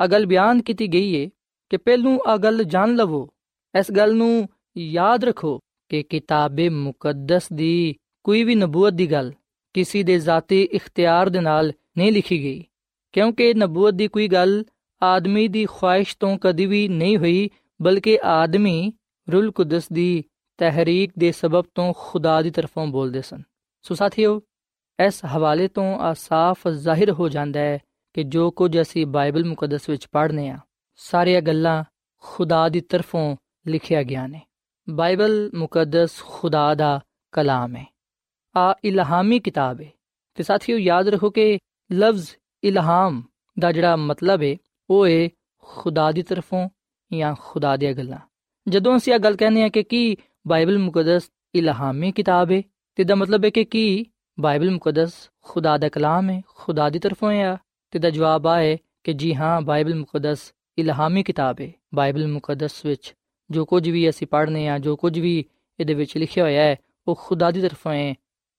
ਅਗਲ 0.00 0.26
ਬਿਆਨ 0.26 0.62
ਕੀਤੀ 0.62 0.86
ਗਈ 0.88 1.08
ਹੈ 1.16 1.28
ਕਿ 1.70 1.76
ਪਹਿਲੂ 1.76 2.18
ਅਗਲ 2.34 2.64
ਜਾਣ 2.64 2.94
ਲਵੋ। 2.94 3.28
ਇਸ 3.74 3.90
ਗੱਲ 3.92 4.14
ਨੂੰ 4.14 4.48
ਯਾਦ 4.76 5.24
ਰੱਖੋ 5.24 5.58
ਕਿ 5.90 6.02
ਕਿਤਾਬੇ 6.02 6.68
ਮੁਕੱਦਸ 6.68 7.48
ਦੀ 7.52 7.96
ਕੋਈ 8.24 8.42
ਵੀ 8.44 8.54
ਨਬੂਵਤ 8.54 8.92
ਦੀ 8.92 9.10
ਗੱਲ 9.10 9.32
ਕਿਸੇ 9.74 10.02
ਦੇ 10.02 10.18
ਜ਼ਾਤੀ 10.18 10.62
ਇਖਤਿਆਰ 10.62 11.28
ਦੇ 11.28 11.40
ਨਾਲ 11.40 11.72
ਨਹੀਂ 11.98 12.12
ਲਿਖੀ 12.12 12.38
ਗਈ, 12.42 12.64
ਕਿਉਂਕਿ 13.14 13.52
ਨਬੂਵਤ 13.54 13.94
ਦੀ 13.94 14.08
ਕੋਈ 14.08 14.28
ਗੱਲ 14.28 14.64
ਆਦਮੀ 15.02 15.46
ਦੀ 15.48 15.64
ਖੁਆਇਸ਼ 15.64 16.16
ਤੋਂ 16.20 16.36
ਕਦੀ 16.40 16.66
ਵੀ 16.66 16.86
ਨਹੀਂ 16.88 17.16
ਹੋਈ, 17.18 17.50
ਬਲਕਿ 17.82 18.18
ਆਦਮੀ 18.22 18.92
ਰੂਲ 19.28 19.50
ਕੁਦਸ 19.52 19.88
ਦੀ 19.92 20.24
ਤਹਿਰੀਕ 20.58 21.12
ਦੇ 21.18 21.32
ਸਬਬ 21.32 21.64
ਤੋਂ 21.74 21.92
ਖੁਦਾ 21.96 22.40
ਦੀ 22.42 22.50
ਤਰਫੋਂ 22.50 22.86
ਬੋਲਦੇ 22.86 23.22
ਸਨ। 23.22 23.42
ਸੋ 23.84 23.94
ਸਾਥੀਓ 23.94 24.40
ਇਸ 25.00 25.24
ਹਵਾਲੇ 25.24 25.68
ਤੋਂ 25.68 25.98
ਆ 25.98 26.14
ਸਾਫ਼ 26.14 26.68
ਜ਼ਾਹਿਰ 26.68 27.10
ਹੋ 27.10 27.28
ਜਾਂਦਾ 27.28 27.60
ਹੈ 27.60 27.78
ਕਿ 28.12 28.22
ਜੋ 28.22 28.50
ਕੁਝ 28.50 28.80
ਅਸੀਂ 28.80 29.06
ਬਾਈਬਲ 29.06 29.44
ਮੁਕੱਦਸ 29.44 29.88
ਵਿੱਚ 29.88 30.06
ਪੜ੍ਹਨੇ 30.12 30.48
ਆ 30.48 30.58
ਸਾਰੀਆਂ 30.96 31.40
ਗੱਲਾਂ 31.40 31.84
ਖੁਦਾ 32.20 32.68
ਦੀ 32.68 32.80
ਤਰਫੋਂ 32.80 33.36
ਲਿਖਿਆ 33.66 34.02
ਗਿਆ 34.02 34.26
ਨੇ। 34.26 34.40
ਬਾਈਬਲ 34.90 35.50
ਮੁਕੱਦਸ 35.54 36.22
ਖੁਦਾ 36.22 36.74
ਦਾ 36.74 37.00
ਕਲਾਮ 37.32 37.76
ਹੈ। 37.76 37.86
ਆ 38.56 38.76
ਇਲਹਾਮੀ 38.84 39.40
ਕਿਤਾਬ 39.40 39.80
ਹੈ। 39.80 39.90
ਤੇ 40.34 40.42
ਸਾਥੀਓ 40.42 40.78
ਯਾਦ 40.78 41.08
ਰੱਖੋ 41.08 41.30
ਕਿ 41.30 41.58
ਲਫ਼ਜ਼ 41.92 42.28
ਇਲਹਾਮ 42.64 43.22
ਦਾ 43.58 43.72
ਜਿਹੜਾ 43.72 43.96
ਮਤਲਬ 43.96 44.42
ਹੈ, 44.42 44.56
ਉਹ 44.90 45.08
ਹੈ 45.08 45.28
ਖੁਦਾ 45.58 46.12
ਦੀ 46.12 46.22
ਤਰਫੋਂ 46.22 46.68
ਜਾਂ 47.12 47.34
ਖੁਦਾ 47.40 47.76
ਦੀਆਂ 47.76 47.92
ਗੱਲਾਂ। 47.92 48.18
ਜਦੋਂ 48.68 48.96
ਅਸੀਂ 48.96 49.12
ਇਹ 49.12 49.18
ਗੱਲ 49.18 49.36
ਕਹਿੰਦੇ 49.36 49.62
ਹਾਂ 49.62 49.70
ਕਿ 49.70 49.82
ਕੀ 49.82 50.16
ਬਾਈਬਲ 50.46 50.78
ਮੁਕੱਦਸ 50.78 51.30
ਇਲਹਾਮੀ 51.54 52.12
ਕਿਤਾਬ 52.12 52.52
ਹੈ, 52.52 52.62
ਤੇ 52.94 53.04
ਦਾ 53.04 53.14
ਮਤਲਬ 53.14 53.44
ਹੈ 53.44 53.50
ਕਿ 53.50 53.64
ਕੀ 53.64 54.06
ਬਾਈਬਲ 54.38 54.70
ਮੁਕੱਦਸ 54.70 55.12
ਖੁਦਾ 55.42 55.76
ਦਾ 55.78 55.88
ਕਲਾਮ 55.88 56.30
ਹੈ 56.30 56.40
ਖੁਦਾ 56.48 56.88
ਦੀ 56.90 56.98
ਤਰਫੋਂ 56.98 57.30
ਹੈ 57.32 57.56
ਤੇ 57.92 57.98
ਦਾ 57.98 58.10
ਜਵਾਬ 58.10 58.46
ਆ 58.46 58.56
ਹੈ 58.58 58.76
ਕਿ 59.04 59.12
ਜੀ 59.12 59.34
ਹਾਂ 59.34 59.60
ਬਾਈਬਲ 59.60 59.94
ਮੁਕੱਦਸ 59.94 60.52
ਇਲਹਾਮੀ 60.78 61.22
ਕਿਤਾਬ 61.22 61.60
ਹੈ 61.60 61.70
ਬਾਈਬਲ 61.94 62.26
ਮੁਕੱਦਸ 62.26 62.84
ਵਿੱਚ 62.86 63.14
ਜੋ 63.50 63.64
ਕੁਝ 63.64 63.88
ਵੀ 63.88 64.08
ਅਸੀਂ 64.08 64.26
ਪੜ੍ਹਨੇ 64.26 64.66
ਆ 64.68 64.78
ਜੋ 64.78 64.96
ਕੁਝ 64.96 65.18
ਵੀ 65.18 65.44
ਇਹਦੇ 65.78 65.94
ਵਿੱਚ 65.94 66.16
ਲਿਖਿਆ 66.18 66.44
ਹੋਇਆ 66.44 66.62
ਹੈ 66.62 66.76
ਉਹ 67.06 67.14
ਖੁਦਾ 67.14 67.50
ਦੀ 67.50 67.60
ਤਰਫੋਂ 67.60 67.92
ਹੈ 67.92 68.12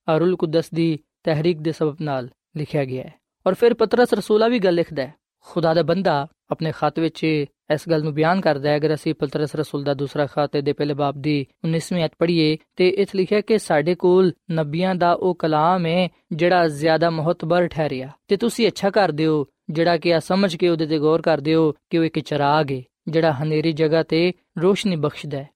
ਅਰੁਲ 0.08 0.36
ਕੁਦਸ 0.36 0.70
ਦੀ 0.74 0.98
ਤਹਿਰੀਕ 1.24 1.62
ਦੇ 1.62 1.72
ਸਬਬ 1.72 2.02
ਨਾਲ 2.02 2.30
ਲਿਖਿਆ 2.58 2.86
ਗਿਆ 2.86 3.04
ਹੈ 3.04 3.14
ਔਰ 3.46 3.54
ਫਿਰ 3.54 3.74
ਪਤਰਸ 3.74 4.14
ਰਸੂਲਾ 4.14 4.48
ਵੀ 4.48 4.60
ਗੱਲ 4.60 4.76
ਲਿਖਦਾ 4.76 5.04
ਹੈ 5.04 5.14
ਖੁਦਾ 5.48 5.74
ਦਾ 5.74 5.84
ਬੰਦਾ 5.84 6.28
ਆਪਣੇ 6.52 6.72
ਖਤ 6.72 7.00
ਵਿੱਚ 7.00 7.26
ਇਸ 7.73 7.89
ਗੱਲ 7.89 8.04
ਨੂੰ 8.04 8.13
ਬਿਆਨ 8.13 8.41
ਕਰਦਾ 8.41 8.69
ਹੈ, 8.69 8.78
ਅਗਰ 8.78 8.93
ਅਸੀਂ 8.93 9.15
ਪਤਰਸ 9.15 9.56
ਰਸੂਲ 9.56 9.84
ਦਾ 9.84 9.93
ਦੂਸਰਾ 9.93 10.25
ਖਤ 10.25 10.58
ਦੇ 10.58 10.73
ਪਹਿਲੇ 10.73 10.93
ਬਾਬ 10.93 11.15
ਦੀ 11.17 11.47
19ਵੀਂ 11.63 12.06
ਅਧ 12.06 12.10
ਪੜ੍ਹੀਏ, 12.19 12.58
ਤੇ 12.75 12.89
ਇਥੇ 12.89 13.17
ਲਿਖਿਆ 13.17 13.41
ਕਿ 13.41 13.60
ਸਾਡੇ 13.60 13.95
ਕੋਲ 13.95 14.34
ਨਬੀਆਂ 14.51 14.95
ਦਾ 14.95 15.13
ਉਹ 15.13 15.36
ਕਲਾਮ 15.36 15.86
ਹੈ, 15.86 16.10
ਜਿਹੜਾ 16.32 16.67
ਜ਼ਿਆਦਾ 16.67 17.10
ਮਹਤਬਰ 17.10 17.67
ਠਹਿਰਿਆ। 17.67 18.10
ਤੇ 18.28 18.38
ਤੁਸੀਂ 18.38 18.67
ਅੱਛਾ 18.67 18.89
ਕਰਦੇ 18.89 19.25
ਹੋ, 19.25 19.45
ਜਿਹੜਾ 19.69 19.97
ਕਿ 19.97 20.13
ਆ 20.13 20.19
ਸਮਝ 20.19 20.56
ਕੇ 20.56 20.69
ਉਹਦੇ 20.69 20.86
ਤੇ 20.86 20.99
ਗੌਰ 20.99 21.21
ਕਰਦੇ 21.21 21.56
ਹੋ 21.56 21.71
ਕਿ 21.89 21.97
ਉਹ 21.97 22.04
ਇੱਕ 22.04 22.19
ਚਰਾਗ 22.19 22.71
ਹੈ 22.71 22.82
ਜਿਹੜਾ 23.08 23.34
ਹਨੇਰੀ 23.34 23.71
ਜਗ੍ਹਾ 23.71 24.04
ਤੇ 24.04 24.34
ਰੋਸ਼ਨੀ 24.60 24.95
ਬਖਸ਼ਦਾ 24.95 25.38
ਹੈ। 25.38 25.49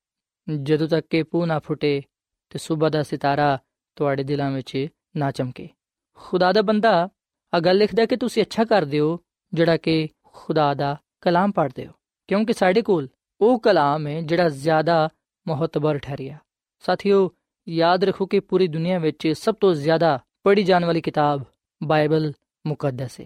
ਜਦੋਂ 0.63 0.87
ਤੱਕ 0.87 1.07
ਕਿ 1.09 1.23
ਪੂ 1.23 1.45
ਨਾ 1.45 1.59
ਫੁੱਟੇ, 1.59 2.01
ਤੇ 2.49 2.59
ਸਵੇਰ 2.59 2.89
ਦਾ 2.89 3.03
ਸਿਤਾਰਾ 3.03 3.59
ਤੁਹਾਡੇ 3.95 4.23
ਦਿਲਾਂ 4.23 4.51
ਵਿੱਚ 4.51 4.87
ਨਾ 5.17 5.31
ਚਮਕੇ। 5.31 5.69
ਖੁਦਾ 6.13 6.51
ਦਾ 6.51 6.61
ਬੰਦਾ, 6.61 7.09
ਆ 7.53 7.59
ਗੱਲ 7.59 7.77
ਲਿਖਦਾ 7.77 8.05
ਕਿ 8.05 8.15
ਤੁਸੀਂ 8.15 8.43
ਅੱਛਾ 8.43 8.63
ਕਰਦੇ 8.63 8.99
ਹੋ, 8.99 9.19
ਜਿਹੜਾ 9.53 9.77
ਕਿ 9.77 10.07
ਖੁਦਾ 10.23 10.73
ਦਾ 10.73 10.97
ਕਲਾਮ 11.21 11.51
ਪੜ੍ਹਦੇ 11.51 11.87
ਹੋ। 11.87 11.91
ਕਿਉਂਕਿ 12.29 12.53
ਸਾਡੇ 12.53 12.81
ਕੋਲ 12.81 13.07
ਉਹ 13.41 13.59
ਕਲਾਮ 13.59 14.07
ਹੈ 14.07 14.21
ਜਿਹੜਾ 14.21 14.49
ਜ਼ਿਆਦਾ 14.49 15.09
ਮਹਤਬਰ 15.47 15.97
ਠਹਿਰਿਆ। 15.97 16.37
ਸਾਥੀਓ, 16.79 17.31
ਯਾਦ 17.69 18.03
ਰੱਖੋ 18.03 18.25
ਕਿ 18.25 18.39
ਪੂਰੀ 18.39 18.67
ਦੁਨੀਆ 18.67 18.99
ਵਿੱਚ 18.99 19.27
ਸਭ 19.27 19.55
ਤੋਂ 19.55 19.73
ਜ਼ਿਆਦਾ 19.73 20.19
ਪੜ੍ਹੀ 20.43 20.63
ਜਾਣ 20.63 20.85
ਵਾਲੀ 20.85 21.01
ਕਿਤਾਬ 21.01 21.41
ਬਾਈਬਲ 21.83 22.33
ਮੁਕੱਦਸ 22.67 23.19
ਹੈ। 23.19 23.25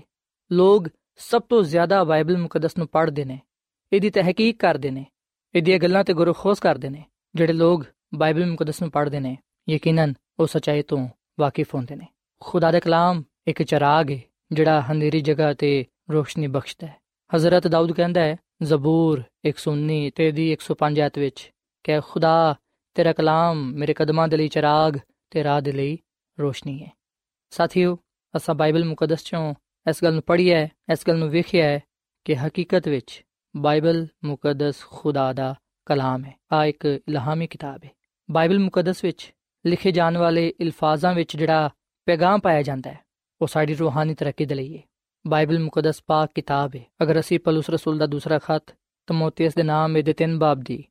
ਲੋਕ 0.51 0.87
ਸਭ 1.15 1.41
ਤੋਂ 1.41 1.63
ਜ਼ਿਆਦਾ 1.63 2.03
ਬਾਈਬਲ 2.03 2.37
ਮੁਕੱਦਸ 2.37 2.77
ਨੂੰ 2.77 2.87
ਪੜ੍ਹਦੇ 2.87 3.25
ਨੇ, 3.25 3.39
ਇਹਦੀ 3.93 4.09
ਤਹਿਕੀਕ 4.09 4.59
ਕਰਦੇ 4.59 4.91
ਨੇ, 4.91 5.05
ਇਹਦੀਆਂ 5.55 5.79
ਗੱਲਾਂ 5.79 6.03
ਤੇ 6.03 6.13
ਗੁਰਖੋਸ 6.13 6.59
ਕਰਦੇ 6.59 6.89
ਨੇ, 6.89 7.03
ਜਿਹੜੇ 7.35 7.53
ਲੋਕ 7.53 7.85
ਬਾਈਬਲ 8.15 8.45
ਮੁਕੱਦਸ 8.45 8.81
ਨੂੰ 8.81 8.91
ਪੜ੍ਹਦੇ 8.91 9.19
ਨੇ, 9.19 9.37
ਯਕੀਨਨ 9.69 10.13
ਉਹ 10.39 10.47
ਸਚਾਈ 10.47 10.81
ਤੋਂ 10.81 11.07
ਵਾਕਿਫ 11.39 11.75
ਹੁੰਦੇ 11.75 11.95
ਨੇ। 11.95 12.07
ਖੁਦਾ 12.39 12.71
ਦਾ 12.71 12.79
ਕਲਾਮ 12.79 13.23
ਇੱਕ 13.47 13.63
ਚਰਾਗ 13.63 14.11
ਹੈ, 14.11 14.19
ਜਿਹੜਾ 14.51 14.81
ਹਨੇਰੀ 14.81 15.21
ਜਗ੍ਹਾ 15.21 15.53
ਤੇ 15.53 15.85
ਰੋਸ਼ਨੀ 16.11 16.47
ਬਖਸ਼ਦਾ 16.47 16.87
ਹੈ। 16.87 16.95
ਹਜ਼ਰਤ 17.35 17.67
ਦਾਊਦ 17.67 17.91
ਕਹਿੰਦਾ 17.91 18.21
ਹੈ 18.21 18.37
ਜ਼ਬੂਰ 18.63 19.23
119 19.45 20.09
ਤੇ 20.15 20.31
ਦੀ 20.31 20.51
105 20.51 21.01
ਆਇਤ 21.01 21.19
ਵਿੱਚ 21.19 21.51
ਕਿ 21.83 21.99
ਖੁਦਾ, 21.99 22.55
ਤੇਰਾ 22.93 23.13
ਕਲਾਮ 23.13 23.71
ਮੇਰੇ 23.71 23.93
ਕਦਮਾਂ 23.93 24.27
ਦੇ 24.27 24.37
ਲਈ 24.37 24.47
ਚਿਰਾਗ 24.47 24.97
ਤੇ 25.29 25.43
ਰਾਹ 25.43 25.61
ਦੇ 25.61 25.71
ਲਈ 25.71 25.97
ਰੋਸ਼ਨੀ 26.39 26.83
ਹੈ। 26.83 26.91
ਸਾਥੀਓ, 27.49 27.97
ਅਸਾਂ 28.35 28.55
ਬਾਈਬਲ 28.55 28.85
ਮੁਕੱਦਸ 28.85 29.23
ਚੋਂ 29.23 29.53
ਇਸ 29.89 30.03
ਗੱਲ 30.03 30.13
ਨੂੰ 30.13 30.23
ਪੜ੍ਹਿਆ 30.23 30.57
ਹੈ, 30.57 30.71
ਇਸ 30.91 30.99
ਗੱਲ 31.07 31.17
ਨੂੰ 31.17 31.29
ਵੇਖਿਆ 31.29 31.65
ਹੈ 31.65 31.79
ਕਿ 32.25 32.35
ਹਕੀਕਤ 32.35 32.87
ਵਿੱਚ 32.87 33.23
ਬਾਈਬਲ 33.57 34.07
ਮੁਕੱਦਸ 34.25 34.75
ਖੁਦਾ 34.85 35.33
ਦਾ 35.33 35.55
ਕਲਾਮ 35.85 36.25
ਹੈ। 36.25 36.39
ਆ 36.53 36.65
ਇੱਕ 36.65 36.85
ਇਲਹਾਮੀ 36.85 37.47
ਕਿਤਾਬ 37.47 37.83
ਹੈ। 37.85 37.89
ਬਾਈਬਲ 38.31 38.59
ਮੁਕੱਦਸ 38.59 39.03
ਵਿੱਚ 39.03 39.33
ਲਿਖੇ 39.65 39.91
ਜਾਣ 39.91 40.17
ਵਾਲੇ 40.17 40.53
ਅਲਫਾਜ਼ਾਂ 40.61 41.13
ਵਿੱਚ 41.13 41.37
ਜਿਹੜਾ 41.37 41.69
ਪੈਗਾਮ 42.05 42.39
ਪਾਇਆ 42.39 42.61
ਜਾਂਦਾ 42.61 42.91
ਹੈ, 42.91 42.99
ਉਹ 43.41 43.47
ਸਾਡੀ 43.47 43.75
ਰੂਹਾਨੀ 43.75 44.15
ਤਰੱਕੀ 44.15 44.45
ਦੇ 44.45 44.55
ਲਈ 44.55 44.77
ਹੈ। 44.77 44.83
ਬਾਈਬਲ 45.25 45.59
ਮੁਕੱਦਸ 45.59 46.01
ਪਾਕ 46.07 46.31
ਕਿਤਾਬ 46.35 46.75
ਹੈ 46.75 46.83
ਅਗਰ 47.03 47.19
ਅਸੀਂ 47.19 47.39
ਪਲੂਸ 47.39 47.69
ਰਸੂਲ 47.69 47.97
ਦਾ 47.97 48.05
ਦੂਸਰਾ 48.05 48.39
ਖਤ 48.39 48.75
ਤਮੋਥੀਅਸ 49.07 49.55
ਦੇ 49.55 49.63
ਨਾਮ 49.63 50.01
ਦੇ 50.01 50.13
ਤਿੰਨ 50.13 50.37
ਬਾਬ 50.39 50.63
ਦੀ 50.63 50.83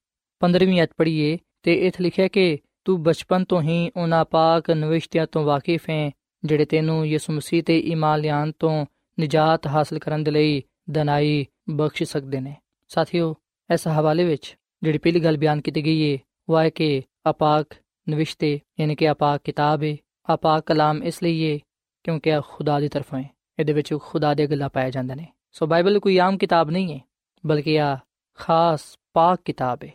15ਵੀਂ 0.43 0.83
ਅਧ 0.83 0.89
ਪੜ੍ਹੀਏ 0.97 1.39
ਤੇ 1.63 1.75
ਇਥੇ 1.87 2.03
ਲਿਖਿਆ 2.03 2.29
ਕਿ 2.29 2.59
ਤੂੰ 2.85 3.03
ਬਚਪਨ 3.03 3.45
ਤੋਂ 3.45 3.61
ਹੀ 3.63 3.91
ਉਹਨਾਂ 3.97 4.25
ਪਾਕ 4.25 4.71
ਨਵਿਸ਼ਤਿਆਂ 4.71 5.27
ਤੋਂ 5.27 5.45
ਵਾਕਿਫ 5.45 5.91
ਹੈ 5.91 6.11
ਜਿਹੜੇ 6.45 6.65
ਤੈਨੂੰ 6.65 7.07
ਯਿਸੂ 7.07 7.33
ਮਸੀਹ 7.33 7.63
ਤੇ 7.63 7.79
ਈਮਾਨ 7.79 8.21
ਲਿਆਉਣ 8.21 8.53
ਤੋਂ 8.59 8.87
ਨਿਜਾਤ 9.19 9.67
ਹਾਸਲ 9.67 9.99
ਕਰਨ 9.99 10.25
ਦੇ 10.25 10.31
ਲਈ 10.31 10.63
ਦਨਾਈ 10.91 11.45
ਬਖਸ਼ 11.71 12.03
ਸਕਦੇ 12.03 12.41
ਨੇ 12.41 12.55
ਸਾਥੀਓ 12.91 13.35
ਇਸ 13.71 13.87
ਹਵਾਲੇ 13.89 14.25
ਵਿੱਚ 14.25 14.57
ਜਿਹੜੀ 14.83 14.99
ਪਹਿਲੀ 14.99 15.21
ਗੱਲ 15.21 15.37
ਬਿਆਨ 15.37 15.61
ਕੀਤੀ 15.61 15.85
ਗਈ 15.85 16.13
ਹੈ 16.13 16.19
ਉਹ 16.49 16.59
ਹੈ 16.59 16.69
ਕਿ 16.71 17.03
ਆਪਾਕ 17.27 17.75
ਨਵਿਸ਼ਤੇ 18.09 18.59
ਯਾਨੀ 18.81 18.95
ਕਿ 18.95 19.09
ਆਪਾਕ 19.09 19.41
ਕਿਤਾਬ 19.45 19.83
ਹੈ 19.83 19.97
ਆਪਾਕ 20.29 20.67
ਕਲਾਮ 20.67 21.03
ਇਸ 21.03 21.23
ਲਈ 21.23 21.53
ਹੈ 21.53 21.59
ਕਿਉਂਕਿ 22.05 22.31
ਇਹ 22.31 22.41
ਖੁਦਾ 22.41 22.81
ਦੀ 22.81 22.89
ਤਰਫੋਂ 22.89 23.19
ਹੈ 23.19 23.29
ਇਹਦੇ 23.59 23.73
ਵਿੱਚ 23.73 23.95
ਖੁਦਾ 24.03 24.35
ਦੇ 24.35 24.47
ਗੱਲਾਂ 24.47 24.69
ਪਾਏ 24.69 24.91
ਜਾਂਦੇ 24.91 25.15
ਨੇ। 25.15 25.27
ਸੋ 25.53 25.67
ਬਾਈਬਲ 25.67 26.01
ਕੋਈ 26.01 26.19
ਆਮ 26.19 26.39
ਕਿਤਾਬ 26.39 26.71
ਨਹੀਂ 26.71 26.95
ਹੈ, 26.95 27.01
ਬਲਕਿ 27.47 27.81
ਆ 27.81 27.99
ਖਾਸ 28.39 28.97
ਪਾਕ 29.13 29.41
ਕਿਤਾਬ 29.45 29.79
ਹੈ। 29.85 29.91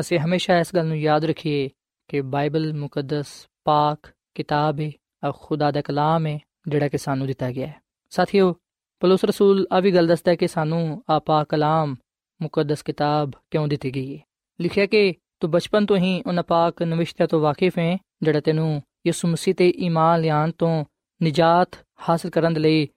ਅਸੀਂ 0.00 0.18
ਹਮੇਸ਼ਾ 0.18 0.58
ਇਸ 0.58 0.74
ਗੱਲ 0.74 0.86
ਨੂੰ 0.86 1.00
ਯਾਦ 1.00 1.24
ਰੱਖੀਏ 1.24 1.68
ਕਿ 2.08 2.20
ਬਾਈਬਲ 2.20 2.74
ਮੁਕੱਦਸ 2.74 3.46
ਪਾਕ 3.64 4.12
ਕਿਤਾਬ 4.34 4.80
ਹੈ 4.80 4.92
ਆ 5.24 5.32
ਖੁਦਾ 5.36 5.70
ਦਾ 5.70 5.80
ਕਲਾਮ 5.80 6.26
ਹੈ, 6.26 6.38
ਜਿਹੜਾ 6.68 6.88
ਕਿ 6.88 6.98
ਸਾਨੂੰ 6.98 7.26
ਦਿੱਤਾ 7.26 7.52
ਗਿਆ 7.52 7.66
ਹੈ। 7.66 7.74
ਸਾਥੀਓ, 8.10 8.56
ਪਲੂਸ 9.00 9.24
ਰਸੂਲ 9.24 9.66
ਆ 9.72 9.80
ਵੀ 9.80 9.92
ਗੱਲ 9.92 10.06
ਦੱਸਦਾ 10.06 10.30
ਹੈ 10.30 10.36
ਕਿ 10.36 10.48
ਸਾਨੂੰ 10.48 11.04
ਆ 11.10 11.18
ਪਾਕ 11.18 11.48
ਕਲਾਮ 11.48 11.96
ਮੁਕੱਦਸ 12.42 12.82
ਕਿਤਾਬ 12.82 13.30
ਕਿਉਂ 13.50 13.68
ਦਿੱਤੀ 13.68 13.94
ਗਈ 13.94 14.16
ਹੈ? 14.16 14.22
ਲਿਖਿਆ 14.60 14.86
ਕਿ 14.86 15.14
ਤੂੰ 15.40 15.50
ਬਚਪਨ 15.50 15.86
ਤੋਂ 15.86 15.96
ਹੀ 15.96 16.22
ਉਹਨਾਂ 16.26 16.42
ਪਾਕ 16.42 16.82
ਨਵਿਸ਼ਤਿਆਂ 16.82 17.28
ਤੋਂ 17.28 17.40
ਵਾਕਿਫ 17.40 17.78
ਹੈ, 17.78 17.98
ਜਿਹੜਾ 18.22 18.40
ਤੈਨੂੰ 18.40 18.82
ਯਿਸੂ 19.06 19.28
ਮਸੀਹ 19.28 19.54
ਤੇ 19.54 19.70
ਈਮਾਨ 19.70 20.20
ਲਿਆਉਣ 20.20 20.50
ਤੋਂ 20.50 20.84
ਨਿਜਾਤ 21.22 21.68
ਹਾਸਲ 22.08 22.30
ਕਰਨ 22.30 22.54
ਦੇ 22.54 22.60
ਲਈ 22.60 22.88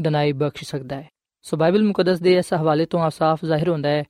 ਦਨਾਈ 0.00 0.32
ਬਖਸ਼ 0.32 0.64
ਸਕਦਾ 0.64 0.96
ਹੈ। 0.96 1.08
ਸੋ 1.42 1.56
ਬਾਈਬਲ 1.56 1.82
ਮੁਕੱਦਸ 1.82 2.20
ਦੇ 2.20 2.36
ਇਸ 2.36 2.54
ਹਵਾਲੇ 2.54 2.86
ਤੋਂ 2.86 3.10
ਸਾਫ਼ 3.10 3.44
ਜ਼ਾਹਿਰ 3.44 3.68
ਹੁੰਦਾ 3.68 3.88
ਹੈ 3.88 4.04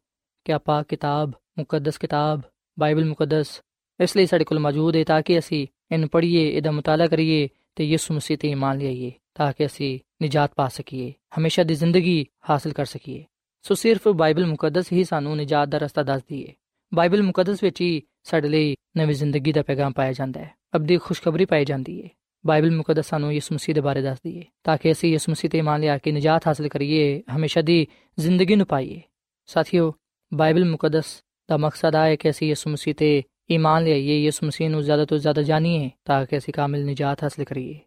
ਕਿ 0.45 0.53
ਆਪਾਂ 0.53 0.85
ਕਿਤਾਬ, 0.89 1.33
ਮੁਕੱਦਸ 1.59 1.99
ਕਿਤਾਬ, 1.99 2.41
ਬਾਈਬਲ 2.79 3.05
ਮੁਕੱਦਸ 3.05 3.63
ਇਸ 4.01 4.17
ਲਈ 4.17 4.27
ਸਾਡੇ 4.27 4.45
ਕੋਲ 4.45 4.59
ਮੌਜੂਦ 4.59 4.97
ਹੈ 4.97 5.05
ਤਾਂ 5.05 5.23
ਕਿ 5.23 5.39
ਅਸੀਂ 5.39 5.67
ਇਹਨੂੰ 5.93 6.09
ਪੜ੍ਹੀਏ, 6.09 6.51
ਇਹਦਾ 6.51 6.71
ਮਤਾਲਾ 6.71 7.07
ਕਰੀਏ 7.07 7.49
ਤੇ 7.77 7.85
ਯਿਸੂ 7.85 8.15
ਮਸੀਹ 8.15 8.39
ਤੇ 8.39 8.49
ਈਮਾਨ 8.49 8.79
ਲਿਆਈਏ 8.79 9.13
ਤਾਂ 9.35 9.53
ਕਿ 9.53 9.67
ਅਸੀਂ 9.67 10.01
ਨਿਜਾਤ 10.23 10.53
ਪਾ 10.57 10.69
ਸਕੀਏ, 10.69 11.13
ਹਮੇਸ਼ਾ 11.39 11.63
ਦੀ 11.63 11.75
ਜ਼ਿੰਦਗੀ 11.75 12.27
ਹਾਸਲ 12.51 12.73
ਕਰ 12.73 12.87
ਸਕੀਏ। 12.87 13.25
ਸੋ 13.63 13.75
ਸਿਰਫ 13.75 14.09
ਬਾਈਬਲ 14.09 14.47
ਮੁਕੱਦਸ 14.47 14.93
ਹੀ 14.93 15.05
ਸਾਨੂੰ 15.05 15.37
ਨਿਜਾਤ 15.37 15.69
ਦਾ 15.69 15.79
ਰਸਤਾ 15.79 16.03
ਦੱਸਦੀ 16.03 16.49
ਹੈ। 16.49 16.53
ਬਾਈਬਲ 16.95 17.23
ਮੁਕੱਦਸ 17.23 17.63
ਵਿੱਚ 17.63 17.81
ਹੀ 17.81 18.03
ਸਾਡੇ 18.23 18.49
ਲਈ 18.49 18.75
ਨਵੀਂ 18.97 19.15
ਜ਼ਿੰਦਗੀ 19.15 19.53
ਦਾ 19.53 19.63
ਪੈਗਾਮ 19.63 19.93
ਪਾਇਆ 19.93 20.13
ਜਾਂਦਾ 20.13 20.41
ਹੈ। 20.41 20.55
ਅਬਦੀ 20.77 20.97
ਖੁਸ਼ਖਬਰੀ 20.97 21.45
ਪਾਈ 21.45 21.65
ਜਾਂਦੀ 21.65 22.03
ਹੈ। 22.03 22.09
ਬਾਈਬਲ 22.47 22.77
ਮੁਕੱਦਸ 22.77 23.09
ਸਾਨੂੰ 23.09 23.35
ਯਿਸੂ 23.35 23.55
ਮਸੀਹ 23.55 23.75
ਦੇ 23.75 23.81
ਬਾਰੇ 23.81 24.03
ਦੱਸਦੀ 24.03 24.39
ਹੈ 24.39 24.45
ਤਾਂ 24.65 24.79
ਕਿ 24.79 24.93
ਅਸੀਂ 24.93 25.13
ਯਿਸੂ 25.13 25.33
ਮਸੀਹ 25.33 25.51
ਤੇ 25.51 25.59
ਈਮਾਨ 25.59 25.81
ਲਿਆ 25.81 25.99
ਕਿ 25.99 26.13
ਨਿਜਾਤ 26.13 26.47
ਹਾਸਲ 26.47 26.69
ਕਰੀਏ, 26.69 27.23
ਹਮੇਸ਼ਾ 27.37 27.63
ਦੀ 27.63 27.87
ਜ਼ਿੰਦਗੀ 28.19 28.57
ਨੂੰ 28.57 28.67
ਪਾਈਏ। 28.67 29.01
ਸਾਥੀਓ, 29.47 29.95
ਬਾਈਬਲ 30.35 30.65
ਮੁਕੱਦਸ 30.65 31.23
ਦਾ 31.51 31.57
ਮਕਸਦ 31.57 31.95
ਹੈ 31.95 32.17
ਕਿ 32.17 32.31
ਅਸੀਂ 32.31 32.49
ਯਿਸੂ 32.49 32.71
ਮਸੀਹ 32.71 32.95
ਤੇ 32.95 33.23
ਈਮਾਨ 33.51 33.85
ਲਿਆਈਏ, 33.85 34.25
ਯਿਸੂ 34.25 34.47
ਮਸੀਹ 34.47 34.71
ਨੂੰ 34.71 34.83
ਜ਼ਿਆਦਾ 34.83 35.05
ਤੋਂ 35.05 35.19
ਜ਼ਿਆਦਾ 35.19 35.43
ਜਾਣੀਏ, 35.43 35.91
ਤਾਂ 36.05 36.27
ਕਿ 36.27 36.39
ਅਸੀਂ 36.39 36.55
ਕਾਮਿਲ 36.55 36.85
ਨਿਜਾਤ 36.85 37.23
ਹਾਸਲ 37.23 37.45
ਕਰੀਏ, 37.45 37.81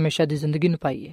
ਹਮੇਸ਼ਾ 0.00 0.24
ਦੀ 0.24 0.36
ਜ਼ਿੰਦਗੀ 0.36 0.68
ਨੂੰ 0.68 0.78
ਪਾਈਏ। 0.78 1.12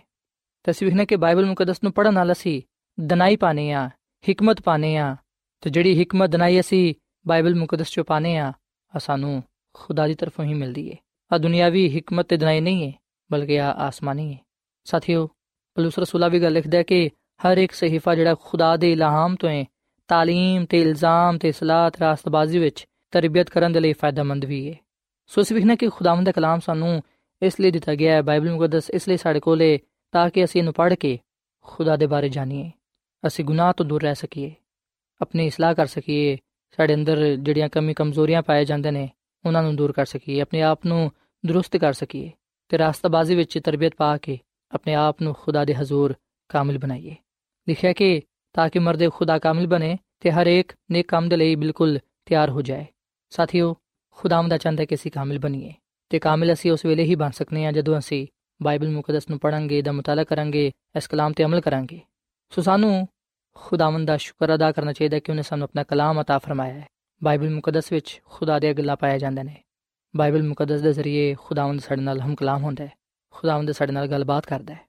ਤਾਂ 0.63 0.73
ਅਸੀਂ 0.73 0.87
ਵੇਖਣਾ 0.87 1.05
ਕਿ 1.05 1.15
ਬਾਈਬਲ 1.15 1.45
ਮੁਕੱਦਸ 1.45 1.83
ਨੂੰ 1.83 1.93
ਪੜ੍ਹਨ 1.93 2.13
ਨਾਲ 2.13 2.31
ਅਸੀਂ 2.31 2.61
ਦਨਾਈ 2.99 3.35
ਪਾਣੇ 3.35 3.71
ਆ 3.71 3.89
ਹਕਮਤ 4.31 4.61
ਪਾਣੇ 4.61 4.97
ਆ 4.97 5.15
ਤੇ 5.61 5.69
ਜਿਹੜੀ 5.69 6.03
ਹਕਮਤ, 6.03 6.29
ਦਨਾਈ 6.29 6.59
ਅਸੀਂ 6.59 6.95
ਬਾਈਬਲ 7.27 7.55
ਮੁਕੱਦਸ 7.55 7.89
ਚੋਂ 7.89 8.03
ਪਾਣੇ 8.03 8.37
ਆ 8.37 8.53
ਆ 8.95 8.99
ਸਾਨੂੰ 8.99 9.43
ਖੁਦਾ 9.73 10.07
ਦੀ 10.07 10.15
ਤਰਫੋਂ 10.15 10.45
ਹੀ 10.45 10.53
ਮਿਲਦੀ 10.53 10.87
ਏ। 10.87 10.95
ਆ 11.33 11.37
ਦੁਨਿਆਵੀ 11.37 11.99
ਹਕਮਤ 11.99 12.27
ਤੇ 12.27 12.37
ਦਨਾਈ 12.37 12.61
ਨਹੀਂ 12.61 12.83
ਏ 12.83 12.93
ਬਲਕਿ 13.31 13.59
ਆ 13.59 13.71
ਆਸਮਾਨੀ 13.71 14.31
ਏ 14.31 14.37
ਸਾਥੀਓ, 14.83 15.27
ਪਲੂਸ 15.75 15.99
ਰਸੂਲਾ 15.99 16.27
ਵੀ 16.27 16.41
ਗੱਲ 16.41 16.53
ਲਿਖਦਾ 16.53 16.77
ਹੈ 16.77 16.83
ਕਿ 16.83 17.09
ਹਰ 17.41 17.57
ਇੱਕ 17.57 17.71
ਸਹੀਫਾ 17.71 18.15
ਜਿਹੜਾ 18.15 18.35
ਖੁਦਾ 18.41 18.77
ਦੇ 18.77 18.91
ਇਲਹਾਮ 18.91 19.35
ਤੋਂ 19.35 19.49
ਏ 19.49 19.65
ਤਾਲੀਮ 20.07 20.65
ਤੇ 20.65 20.81
ਇਲਜ਼ਾਮ 20.81 21.37
ਤੇ 21.37 21.49
ਇਸਲਾਹ 21.49 21.89
ਤੇ 21.89 21.99
ਰਾਸਤਬਾਜ਼ੀ 21.99 22.59
ਵਿੱਚ 22.59 22.85
ਤਰਬੀਅਤ 23.11 23.49
ਕਰਨ 23.49 23.71
ਦੇ 23.71 23.79
ਲਈ 23.79 23.93
ਫਾਇਦੇਮੰਦ 23.93 24.45
ਵੀ 24.45 24.65
ਏ 24.65 24.75
ਸੋ 25.27 25.41
ਅਸੀਂ 25.41 25.55
ਵੇਖਣਾ 25.55 25.75
ਕਿ 25.75 25.89
ਖੁਦਾਵੰਦ 25.89 26.25
ਦਾ 26.25 26.31
ਕਲਾਮ 26.31 26.59
ਸਾਨੂੰ 26.59 27.01
ਇਸ 27.41 27.59
ਲਈ 27.59 27.71
ਦਿੱਤਾ 27.71 27.95
ਗਿਆ 27.95 28.15
ਹੈ, 28.15 28.21
ਬਾਈਬਲ 28.21 28.51
ਮੁਕੱਦਸ 28.51 28.89
ਇਸ 28.89 29.07
ਲਈ 29.09 29.17
ਸਾਡੇ 29.17 29.39
ਕੋਲ 29.39 29.61
ਏ 29.61 29.77
ਤਾਂ 30.11 30.29
ਕਿ 30.29 30.43
ਅਸੀਂ 30.43 30.61
ਇਹਨੂੰ 30.61 30.73
ਪੜ੍ਹ 30.73 30.95
ਕੇ 30.95 31.19
ਖੁਦਾ 31.65 31.95
ਦੇ 31.95 32.07
ਬਾਰੇ 32.07 32.29
ਜਾਣੀਏ। 32.29 32.71
ਅਸੀਂ 33.27 33.45
ਗੁਨਾਹ 33.45 33.73
ਤੋਂ 33.73 33.85
ਦੂਰ 33.85 34.01
ਰਹਿ 34.01 34.15
ਸਕੀਏ, 34.15 34.53
ਆਪਣੀ 35.21 35.45
ਇਸਲਾਹ 35.45 35.73
ਕਰ 35.73 35.85
ਸਕੀਏ, 35.85 36.37
ਸਾਡੇ 36.77 36.93
ਅੰਦਰ 36.93 37.35
ਜਿਹੜੀਆਂ 37.35 37.69
ਕਮੀ 37.69 37.93
ਕਮਜ਼ੋਰੀਆਂ 37.93 38.41
ਪਾਏ 38.41 38.65
ਜਾਂਦੇ 38.65 38.91
ਨੇ 38.91 39.09
ਉਹਨਾਂ 39.44 39.62
ਨੂੰ 39.62 39.76
ਦੂਰ 39.76 39.92
ਕਰ 39.92 40.04
ਸਕੀਏ 40.04 40.40
ਆਪਣੇ 40.40 40.62
ਆਪ 40.62 40.86
ਨੂੰ 40.86 41.10
ਦਰੁਸਤ 41.46 41.76
ਕਰ 41.76 41.92
ਸਕੀਏ 41.92 42.30
ਤੇ 42.68 42.78
ਰਾਸਤਾਬਾਜ਼ੀ 42.78 43.34
ਵਿੱਚ 43.34 43.58
ਤਰਬੀਅਤ 43.58 43.94
ਪਾ 43.94 44.16
ਕੇ 44.16 44.38
ਆਪਣੇ 44.72 44.94
ਆਪ 44.94 45.22
ਨੂੰ 45.22 45.34
ਖੁਦਾ 45.34 45.64
ਦੇ 45.64 45.74
ਹਜ਼ੂਰ 45.74 46.14
ਕਾਮਿਲ 46.48 46.78
ਬਣਾਈਏ 46.78 47.14
ਲਿਖਿਆ 47.68 47.92
ਕਿ 47.92 48.22
ਤਾਂ 48.52 48.68
ਕਿ 48.68 48.78
ਮਰਦ 48.78 49.10
ਖੁਦਾ 49.10 49.38
ਕਾਮਿਲ 49.38 49.66
ਬਣੇ 49.66 49.96
ਤੇ 50.20 50.30
ਹਰ 50.30 50.46
ਇੱਕ 50.46 50.72
ਨੇਕ 50.90 51.08
ਕੰਮ 51.08 51.28
ਦੇ 51.28 51.36
ਲਈ 51.36 51.54
ਬਿਲਕੁਲ 51.54 51.98
ਤਿਆਰ 52.26 52.50
ਹੋ 52.50 52.62
ਜਾਏ 52.62 52.86
ਸਾਥੀਓ 53.30 53.74
ਖੁਦਾਵੰਦ 54.10 54.50
ਦਾ 54.50 54.56
ਚਾਹੁੰਦਾ 54.56 54.84
ਕਿ 54.84 54.94
ਅਸੀਂ 54.94 55.10
ਕਾਮਿਲ 55.10 55.38
ਬਣੀਏ 55.38 55.72
ਤੇ 56.10 56.18
ਕਾਮਿਲ 56.18 56.52
ਅਸੀਂ 56.52 56.72
ਉਸ 56.72 56.84
ਵੇਲੇ 56.86 57.02
ਹੀ 57.02 57.14
ਬਣ 57.14 57.30
ਸਕਨੇ 57.30 57.66
ਆ 57.66 57.72
ਜਦੋਂ 57.72 57.98
ਅਸੀਂ 57.98 58.26
ਬਾਈਬਲ 58.62 58.88
ਮੁਕੱਦਸ 58.88 59.28
ਨੂੰ 59.30 59.38
ਪੜਾਂਗੇ 59.38 59.82
ਦਾ 59.82 59.92
ਮਤਾਲਾ 59.92 60.24
ਕਰਾਂਗੇ 60.24 60.72
ਇਸ 60.96 61.06
ਕਲਾਮ 61.08 61.32
ਤੇ 61.32 61.44
ਅਮਲ 61.44 61.60
ਕਰਾਂਗੇ 61.60 62.00
ਸੋ 62.50 62.62
ਸਾਨੂੰ 62.62 63.08
ਖੁਦਾਵੰਦ 63.54 64.06
ਦਾ 64.06 64.16
ਸ਼ੁਕਰ 64.16 64.54
ਅਦਾ 64.54 64.72
ਕਰਨਾ 64.72 64.92
ਚਾਹੀਦਾ 64.92 65.18
ਕਿ 65.18 65.32
ਉਹਨੇ 65.32 65.42
ਸਾਨੂੰ 65.42 65.64
ਆਪਣਾ 65.64 65.82
ਕਲਾਮ 65.82 66.20
عطا 66.20 66.38
ਫਰਮਾਇਆ 66.38 66.74
ਹੈ 66.74 66.86
ਬਾਈਬਲ 67.25 67.49
ਮੁਕੱਦਸ 67.49 67.91
ਵਿੱਚ 67.91 68.21
ਖੁਦਾ 68.25 68.59
ਦੀਆਂ 68.59 68.73
ਗੱਲਾਂ 68.73 68.95
ਪਾਇਆ 68.95 69.17
ਜਾਂਦੇ 69.17 69.43
ਨੇ। 69.43 69.63
ਬਾਈਬਲ 70.15 70.43
ਮੁਕੱਦਸ 70.43 70.81
ਦੇ 70.81 70.93
ਜ਼ਰੀਏ 70.93 71.35
ਖੁਦਾਵੰਦ 71.35 71.81
ਸਾਡੇ 71.81 72.01
ਨਾਲ 72.01 72.21
ਹਮਕਲਾਮ 72.21 72.63
ਹੁੰਦਾ 72.63 72.85
ਹੈ। 72.85 72.91
ਖੁਦਾਵੰਦ 73.31 73.71
ਸਾਡੇ 73.71 73.93
ਨਾਲ 73.93 74.07
ਗੱਲਬਾਤ 74.07 74.45
ਕਰਦਾ 74.45 74.73
ਹੈ। 74.73 74.79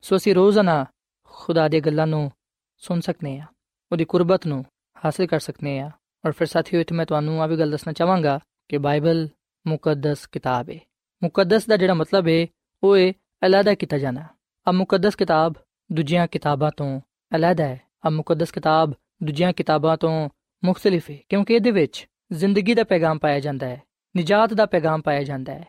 ਸੋ 0.00 0.16
ਅਸੀਂ 0.16 0.34
ਰੋਜ਼ਾਨਾ 0.34 0.86
ਖੁਦਾ 1.24 1.68
ਦੀਆਂ 1.68 1.82
ਗੱਲਾਂ 1.82 2.06
ਨੂੰ 2.06 2.32
ਸੁਣ 2.76 3.00
ਸਕਨੇ 3.00 3.38
ਆ 3.38 3.46
ਉਹਦੀ 3.92 4.04
ਕੁਰਬਤ 4.04 4.46
ਨੂੰ 4.46 4.64
ਹਾਸਲ 5.04 5.26
ਕਰ 5.26 5.40
ਸਕਨੇ 5.40 5.78
ਆ 5.78 5.90
ਔਰ 6.26 6.32
ਫਿਰ 6.32 6.46
ਸਾਥੀਓ, 6.46 6.80
ਇੱਥੇ 6.80 6.94
ਮੈਂ 6.94 7.06
ਤੁਹਾਨੂੰ 7.06 7.42
ਆ 7.42 7.46
ਵੀ 7.46 7.58
ਗੱਲ 7.58 7.70
ਦੱਸਣਾ 7.70 7.92
ਚਾਹਾਂਗਾ 7.92 8.40
ਕਿ 8.68 8.78
ਬਾਈਬਲ 8.78 9.28
ਮੁਕੱਦਸ 9.66 10.26
ਕਿਤਾਬ 10.26 10.70
ਹੈ 10.70 10.78
ਮੁਕੱਦਸ 11.22 11.66
ਦਾ 11.66 11.76
ਜਿਹੜਾ 11.76 11.94
ਮਤਲਬ 11.94 12.28
ਹੈ 12.28 12.46
ਉਹ 12.82 12.96
ਹੈ 12.96 13.12
ਅਲੱਗਾ 13.46 13.74
ਕੀਤਾ 13.74 13.98
ਜਾਣਾ। 13.98 14.26
ਆ 14.68 14.72
ਮੁਕੱਦਸ 14.72 15.16
ਕਿਤਾਬ 15.16 15.52
ਦੂਜੀਆਂ 15.92 16.26
ਕਿਤਾਬਾਂ 16.26 16.70
ਤੋਂ 16.76 17.00
ਅਲੱਗਾ 17.36 17.64
ਹੈ। 17.64 17.80
ਆ 18.06 18.10
ਮੁਕੱਦਸ 18.10 18.50
ਕਿਤਾਬ 18.50 18.92
ਦੂਜੀਆਂ 19.22 19.52
ਕਿਤਾਬਾਂ 19.52 19.96
ਤੋਂ 19.96 20.28
ਮੁxtਲਿਫ 20.64 21.10
ਹੈ, 21.10 21.18
ਕਿਉਂਕਿ 21.28 21.54
ਇਹਦੇ 21.54 21.70
ਵਿੱਚ 21.70 22.08
ਜ਼ਿੰਦਗੀ 22.32 22.74
ਦਾ 22.74 22.84
ਪੈਗਾਮ 22.84 23.18
ਪਾਇਆ 23.18 23.40
ਜਾਂਦਾ 23.40 23.66
ਹੈ, 23.66 23.82
ਨਿਜਾਤ 24.16 24.54
ਦਾ 24.54 24.66
ਪੈਗਾਮ 24.66 25.00
ਪਾਇਆ 25.00 25.22
ਜਾਂਦਾ 25.22 25.54
ਹੈ। 25.54 25.66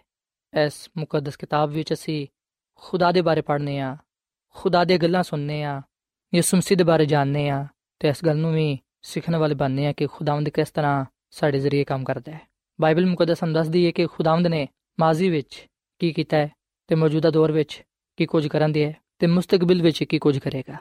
ਇਸ 0.65 0.89
ਮੁਕੱਦਸ 0.97 1.37
ਕਿਤਾਬ 1.37 1.69
ਵਿੱਚ 1.69 1.93
ਅਸੀਂ 1.93 2.27
ਖੁਦਾ 2.75 3.11
ਦੇ 3.11 3.21
ਬਾਰੇ 3.21 3.41
ਪੜ੍ਹਨੇ 3.41 3.79
ਆ 3.79 3.97
ਖੁਦਾ 4.49 4.83
ਦੇ 4.83 4.97
ਗੱਲਾਂ 4.97 5.23
ਸੁਣਨੇ 5.23 5.63
ਆ 5.63 5.81
ਯਿਸੂ 6.35 6.57
ਮਸੀਹ 6.57 6.77
ਦੇ 6.77 6.83
ਬਾਰੇ 6.83 7.05
ਜਾਣਨੇ 7.05 7.49
ਆ 7.49 7.67
ਤੇ 7.99 8.07
ਇਸ 8.07 8.25
ਗੱਲ 8.25 8.37
ਨੂੰ 8.37 8.53
ਵੀ 8.53 8.79
ਸਿੱਖਣ 9.01 9.35
ਵਾਲੇ 9.35 9.55
ਬਣਨੇ 9.55 9.87
ਆ 9.87 9.93
ਕਿ 9.93 10.07
ਖੁਦਾਵੰਦ 10.07 10.49
ਕਿਸ 10.49 10.71
ਤਰ੍ਹਾਂ 10.71 11.05
ਸਾਡੇ 11.31 11.59
ਜ਼ਰੀਏ 11.59 11.83
ਕੰਮ 11.83 12.03
ਕਰਦਾ 12.03 12.31
ਹੈ। 12.31 12.41
ਬਾਈਬਲ 12.81 13.05
ਮੁਕੱਦਸ 13.05 13.43
ਹਮ 13.43 13.53
ਦੱਸਦੀ 13.53 13.85
ਹੈ 13.85 13.91
ਕਿ 13.91 14.07
ਖੁਦਾਵੰਦ 14.07 14.47
ਨੇ 14.47 14.67
ਮਾਜ਼ੀ 14.99 15.29
ਵਿੱਚ 15.29 15.67
ਕੀ 15.99 16.13
ਕੀਤਾ 16.13 16.37
ਹੈ 16.37 16.51
ਤੇ 16.87 16.95
ਮੌਜੂਦਾ 16.95 17.29
ਦੌਰ 17.29 17.51
ਵਿੱਚ 17.51 17.83
ਕੀ 18.17 18.25
ਕੁਝ 18.25 18.47
ਕਰਨ 18.47 18.71
ਦੀ 18.71 18.83
ਹੈ 18.83 18.95
ਤੇ 19.19 19.27
ਮੁਸਤਕਬਲ 19.27 19.81
ਵਿੱਚ 19.81 20.03
ਕੀ 20.03 20.19
ਕੁਝ 20.19 20.39
ਕਰੇਗਾ। 20.39 20.75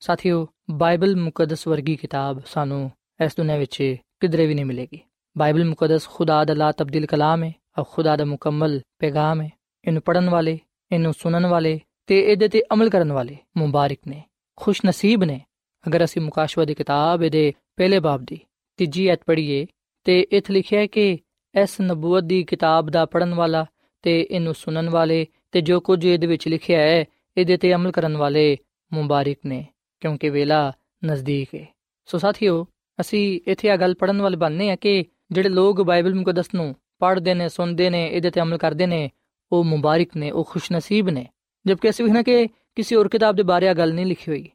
ਸਾਥੀਓ, 0.00 0.48
ਬਾਈਬਲ 0.70 1.16
ਮੁਕੱਦਸ 1.16 1.66
ਵਰਗੀ 1.66 1.96
ਕਿਤਾਬ 1.96 2.42
ਸਾਨੂੰ 2.46 2.90
ਇਸ 3.20 3.36
ਦੁਨੀਆਂ 3.36 3.58
ਵਿੱਚ 3.58 3.76
ਕਿਧਰੇ 4.20 4.46
ਵੀ 4.46 4.54
ਨਹੀਂ 4.54 4.64
ਮਿਲੇਗੀ 4.64 5.00
ਬਾਈਬਲ 5.36 5.64
ਮੁਕੱਦਸ 5.64 6.08
ਖੁਦਾ 6.08 6.44
ਦਾ 6.44 6.54
ਲਾ 6.54 6.70
ਤਬਦੀਲ 6.72 7.06
ਕਲਾਮ 7.06 7.44
ਹੈ 7.44 7.52
ਔਰ 7.78 7.84
ਖੁਦਾ 7.84 8.16
ਦਾ 8.16 8.24
ਮੁਕੰਮਲ 8.24 8.80
ਪੈਗਾਮ 8.98 9.40
ਹੈ 9.40 9.50
ਇਹਨੂੰ 9.84 10.02
ਪੜਨ 10.02 10.28
ਵਾਲੇ 10.28 10.58
ਇਹਨੂੰ 10.90 11.12
ਸੁਣਨ 11.12 11.46
ਵਾਲੇ 11.46 11.78
ਤੇ 12.08 12.18
ਇਹਦੇ 12.22 12.48
ਤੇ 12.48 12.62
ਅਮਲ 12.72 12.90
ਕਰਨ 12.90 13.12
ਵਾਲੇ 13.12 13.36
ਮੁਬਾਰਕ 13.56 13.98
ਨੇ 14.06 14.22
ਖੁਸ਼ 14.58 14.80
ਨਸੀਬ 14.86 15.24
ਨੇ 15.24 15.40
ਅਗਰ 15.84 16.04
ਅਸੀਂ 16.04 16.22
ਮੁਕਾਸ਼ਵਾ 16.22 16.64
ਦੀ 16.64 16.74
ਕਿਤਾਬ 16.74 17.22
ਇਹਦੇ 17.22 17.52
ਪਹਿਲੇ 17.76 17.98
ਬਾਬ 18.00 18.24
ਦੀ 18.24 18.40
ਤੀਜੀ 18.78 19.06
ਐਤ 19.08 19.24
ਪੜ੍ਹੀਏ 19.26 19.66
ਤੇ 20.06 20.20
ਇਥੇ 20.32 20.52
ਲਿਖਿਆ 20.52 20.80
ਹੈ 20.80 20.86
ਕਿ 20.86 21.18
ਇਸ 21.54 21.80
ਨਬੂਵਤ 21.80 22.24
ਦੀ 22.24 22.42
ਕਿਤਾਬ 22.44 22.90
ਦਾ 22.90 23.04
ਪੜਨ 23.04 23.34
ਵਾਲਾ 23.34 23.64
ਤੇ 24.04 24.20
ਇਹਨੂੰ 24.20 24.54
ਸੁਣਨ 24.54 24.88
ਵਾਲੇ 24.88 25.26
ਤੇ 25.52 25.60
ਜੋ 25.60 25.80
ਕੁਝ 25.80 26.04
ਇਹਦੇ 26.04 26.26
ਵਿੱਚ 26.26 26.48
ਲਿਖਿਆ 26.48 26.80
ਹੈ 26.80 27.04
ਇਹਦੇ 27.36 27.56
ਤੇ 27.56 27.74
ਅਮਲ 27.74 27.92
ਕਰਨ 27.92 28.16
ਵਾਲੇ 28.16 28.56
ਮੁਬਾਰਕ 28.92 29.38
ਨੇ 29.44 29.64
ਕਿਉਂਕਿ 30.02 30.30
ਵੇਲਾ 30.30 30.72
ਨਜ਼ਦੀਕ 31.04 31.54
ਹੈ 31.54 31.66
ਸੋ 32.08 32.18
ਸਾਥੀਓ 32.18 32.66
ਅਸੀਂ 32.98 33.40
ਇੱਥੇ 33.46 33.70
ਆ 33.70 33.76
ਗੱਲ 33.76 33.94
ਪੜਨ 33.94 34.20
ਵਾਲੇ 34.22 34.36
ਬਣਨੇ 34.36 34.70
ਆ 34.70 34.76
ਕਿ 34.76 35.04
ਜਿਹੜੇ 35.32 35.48
ਲੋਕ 35.48 35.80
ਬਾਈਬਲ 35.82 36.14
ਮੁਕੱਦਸ 36.14 36.54
ਨੂੰ 36.54 36.74
ਪੜ੍ਹਦੇ 36.98 37.34
ਨੇ, 37.34 37.48
ਸੁਣਦੇ 37.48 37.90
ਨੇ, 37.90 38.06
ਇਹਦੇ 38.06 38.30
ਤੇ 38.30 38.40
ਅਮਲ 38.40 38.58
ਕਰਦੇ 38.58 38.86
ਨੇ, 38.86 39.08
ਉਹ 39.52 39.64
ਮੁਬਾਰਕ 39.64 40.16
ਨੇ, 40.16 40.30
ਉਹ 40.30 40.44
ਖੁਸ਼ਨਸੀਬ 40.44 41.08
ਨੇ। 41.08 41.26
ਜਦਕਿ 41.64 41.90
ਅਸੀਂ 41.90 42.04
ਵੇਖਣਾ 42.04 42.22
ਕਿ 42.22 42.46
ਕਿਸੇ 42.76 42.96
ਹੋਰ 42.96 43.08
ਕਿਤਾਬ 43.08 43.36
ਦੇ 43.36 43.42
ਬਾਰੇ 43.42 43.68
ਆ 43.68 43.74
ਗੱਲ 43.74 43.94
ਨਹੀਂ 43.94 44.06
ਲਿਖੀ 44.06 44.30
ਹੋਈ, 44.30 44.48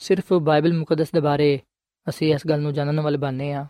ਸਿਰਫ 0.00 0.32
ਬਾਈਬਲ 0.32 0.72
ਮੁਕੱਦਸ 0.72 1.10
ਦੇ 1.12 1.20
ਬਾਰੇ 1.20 1.58
ਅਸੀਂ 2.06 2.32
ਇਸ 2.34 2.46
ਗੱਲ 2.48 2.60
ਨੂੰ 2.60 2.72
ਜਾਣਨ 2.74 3.00
ਵਾਲੇ 3.00 3.18
ਬਣਨੇ 3.18 3.52
ਆ 3.52 3.66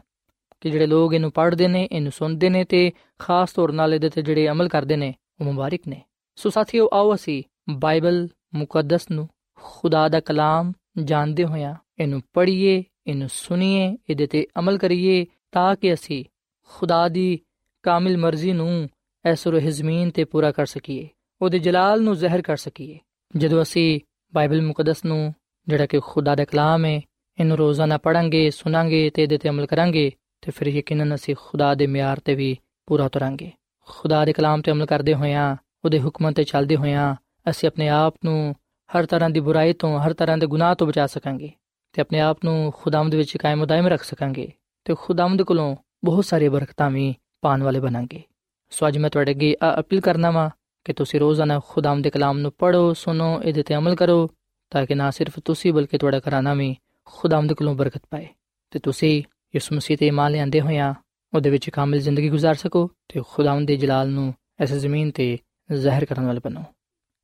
ਕਿ 0.61 0.71
ਜਿਹੜੇ 0.71 0.87
ਲੋਕ 0.87 1.15
ਇਹਨੂੰ 1.15 1.31
ਪੜ੍ਹਦੇ 1.33 1.69
ਨੇ, 1.69 1.89
ਇਹਨੂੰ 1.93 2.13
ਸੁਣਦੇ 2.13 2.49
ਨੇ 2.49 2.65
ਤੇ 2.65 2.91
ਖਾਸ 3.19 3.53
ਤੌਰ 3.53 3.73
ਨਾਲ 3.73 3.95
ਇਹਦੇ 3.95 4.09
ਤੇ 4.09 4.23
ਜਿਹੜੇ 4.23 4.49
ਅਮਲ 4.49 4.69
ਕਰਦੇ 4.69 4.97
ਨੇ, 4.97 5.15
ਉਹ 5.41 5.45
ਮੁਬਾਰਕ 5.45 5.89
ਨੇ। 5.89 6.01
ਸੋ 6.39 6.51
ਸਾਥੀਓ, 6.51 6.89
ਆਓ 6.93 7.15
ਅਸੀਂ 7.15 7.43
ਬਾਈਬਲ 7.71 8.29
ਮੁਕੱਦਸ 8.55 9.11
ਨੂੰ 9.11 9.29
ਖੁਦਾ 9.61 10.09
ਦਾ 10.09 10.21
ਕਲਾਮ 10.21 10.73
ਜਾਣਦੇ 10.99 11.45
ਹੋਇਆਂ 11.45 11.75
ਇਹਨੂੰ 11.99 12.21
ਪੜ੍ਹੀਏ 12.33 12.83
ਇਹਨੂੰ 13.07 13.29
ਸੁਣੀਏ, 13.29 13.97
ਇਹਦੇ 14.11 14.27
ਤੇ 14.27 14.47
ਅਮਲ 14.59 14.79
ਕਰੀਏ 14.79 15.25
ਤਾਂ 15.53 15.75
ਕਿ 15.77 15.93
ਅਸੀਂ 15.95 16.25
ਖੁਦਾ 16.71 17.07
ਦੀ 17.09 17.41
ਕਾਮਿਲ 17.85 18.17
ਮਰਜ਼ੀ 18.17 18.53
ਨੂੰ 18.53 18.89
ਇਸ 19.25 19.47
ਰੋਹ 19.47 19.61
ਜ਼ਮੀਨ 19.61 20.11
ਤੇ 20.11 20.25
ਪੂਰਾ 20.25 20.51
ਕਰ 20.53 20.67
ਸਕੀਏ, 20.67 21.09
ਉਹਦੇ 21.41 21.59
ਜਲਾਲ 21.59 22.03
ਨੂੰ 22.03 22.15
ਜ਼ਾਹਿਰ 22.17 22.43
ਕਰ 22.43 22.57
ਸਕੀਏ। 22.57 22.99
ਜਦੋਂ 23.37 23.63
ਅਸੀਂ 23.63 24.01
ਬਾਈਬਲ 24.33 24.63
ਮੁਕੱਦਸ 24.63 25.05
ਨੂੰ, 25.05 25.35
ਜਿਹੜਾ 25.67 25.87
ਕਿ 25.87 26.01
ਖੁਦਾ 26.01 26.35
ਦਾ 26.35 26.45
ਕਲਾਮ 26.45 26.85
ਹੈ 26.85 27.01
ਇਹਨੂੰ 27.39 27.57
ਰੋਜ਼ਾਨਾ 27.57 27.99
ਪੜਾਂਗੇ 27.99 28.51
ਸੁਣਾਂਗੇ 28.51 29.09
ਤੇ 29.11 29.23
ਇਹਦੇ 29.23 29.39
ਤੇ 29.39 29.49
ਅਮਲ 29.49 29.67
ਕਰਾਂਗੇ, 29.67 30.11
ਤੇ 30.43 30.53
ਫਿਰ 30.53 30.69
ਯਕੀਨਨ 30.69 31.15
ਅਸੀਂ 31.15 31.35
ਖੁਦਾ 31.39 31.75
ਦੇ 31.75 31.87
ਮਿਆਰ 31.87 32.21
ਤੇ 32.21 32.35
ਵੀ 32.35 32.57
ਪੂਰਾ 32.89 33.05
ਉਤਰਾਂਗੇ। 33.05 33.51
ਖੁਦਾ 33.89 34.25
ਦੇ 34.25 34.33
ਕਲਾਮ 34.33 34.63
ਤੇ 34.63 34.73
ਅਮਲ 34.73 34.87
ਕਰਦੇ 34.87 35.15
ਹੋਇਆਂ, 35.15 35.57
ਉਹਦੇ 35.85 36.01
ਹੁਕਮਾਂ 36.01 36.33
ਤੇ 36.33 36.45
ਚੱਲਦੇ 36.45 36.77
ਹੋਇਆਂ, 36.77 37.15
ਅਸੀਂ 37.51 37.69
ਆਪਣੇ 37.69 37.89
ਆਪ 37.89 38.15
ਨੂੰ 38.25 38.55
ਹਰ 38.91 39.07
ਤਰ੍ਹਾਂ 39.07 39.31
ਦੀ 39.31 39.41
ਬੁਰਾਈ 39.41 39.73
ਤੋਂ, 39.73 39.99
ਹਰ 40.01 40.13
ਤਰ੍ਹਾਂ 40.13 40.37
ਦੇ 40.39 40.47
ਗੁਨਾਹ 40.47 40.75
ਤੋਂ 40.75 40.87
ਬਚਾ 40.87 41.07
ਸਕਾਂਗੇ। 41.07 41.51
ਤੇ 41.93 42.03
ਆਪਣੇ 42.03 42.21
ਆਪ 42.21 42.39
ਨੂੰ 42.45 42.73
ਖੁਦਾਵੰਦ 42.77 43.15
ਵਿੱਚ 43.15 43.37
ਕਾਇਮ 43.37 43.65
ਦائم 43.65 43.87
ਰੱਖ 43.87 44.03
ਸਕਾਂਗੇ 44.03 44.53
ਤੇ 44.85 44.95
ਖੁਦਾਵੰਦ 44.99 45.43
ਕੋਲੋਂ 45.43 45.77
ਬਹੁਤ 46.05 46.25
ਸਾਰੇ 46.25 46.49
ਬਰਕਤਾਂ 46.49 46.91
ਵੀ 46.91 47.15
ਪਾਣ 47.41 47.63
ਵਾਲੇ 47.63 47.81
ਬਣਾਂਗੇ। 47.81 48.23
ਸੋ 48.71 48.89
ਅੱਜ 48.89 48.99
ਮੈਂ 48.99 49.11
ਤੁਹਾਡੇ 49.11 49.31
ਅੱਗੇ 49.31 49.57
ਆ 49.63 49.81
ਅਪੀਲ 49.81 50.01
ਕਰਨਾ 50.01 50.31
ਵਾ 50.31 50.51
ਕਿ 50.85 50.93
ਤੁਸੀਂ 50.93 51.21
ਰੋਜ਼ਾਨਾ 51.21 51.61
ਖੁਦਾਵੰਦ 51.69 52.05
ਦੇ 52.05 52.11
ਕਲਾਮ 52.11 52.39
ਨੂੰ 52.39 52.53
ਪੜੋ 52.59 52.95
ਸੁਣੋ, 52.95 53.43
ਇਹਦੇ 53.43 53.63
ਤੇ 53.63 53.75
ਅਮਲ 53.75 53.95
ਕਰੋ, 53.95 54.31
ਤਾਂ 54.71 54.87
ਕਿ 54.87 54.95
ਨਾ 54.95 55.11
ਸਿਰਫ 55.11 55.39
ਤੁਸੀਂ 55.45 55.73
ਬਲਕਿ 55.73 55.99
ਤੁਹਾਡਾ 55.99 56.19
ਘਰਾਣਾ 56.19 56.55
ਵੀ 56.55 56.77
ਖੁਦਾਵੰਦ 57.05 57.53
ਕੋਲੋਂ 57.53 57.75
ਬਰਕਤ 57.75 58.03
ਪਾਏ। 58.11 58.29
ਤੇ 58.71 58.79
ਤੁਸੀਂ 58.79 59.23
ਯਿਸੂ 59.55 59.75
ਮਸੀਹ 59.75 59.97
ਤੇ 59.97 60.07
ਇਮਾਨ 60.07 60.33
ਲਿਆਂਦੇ 60.33 60.61
ਹੋਇਆ 60.61 60.95
ਉਹਦੇ 61.35 61.51
ਵਿੱਚ 61.51 61.71
ਕਾਮਿਲ 61.71 62.01
ਜ਼ਿੰਦਗੀ 62.01 62.31
گزار 62.31 62.55
ਸਕੋ 62.55 62.91
ਤੇ 63.09 63.21
ਖੁਦਾਵੰਦ 63.29 63.69
ਦੇ 63.69 63.77
ਜਲਾਲ 63.77 64.09
ਨੂੰ 64.09 64.35
ਇਸ 64.63 64.73
ਜ਼ਮੀਨ 64.73 65.11
ਤੇ 65.11 65.39
ਜ਼ਾਹਿਰ 65.73 66.05
ਕਰਨ 66.05 66.27
ਵਾਲੇ 66.27 66.41
ਬਣੋ। 66.45 66.63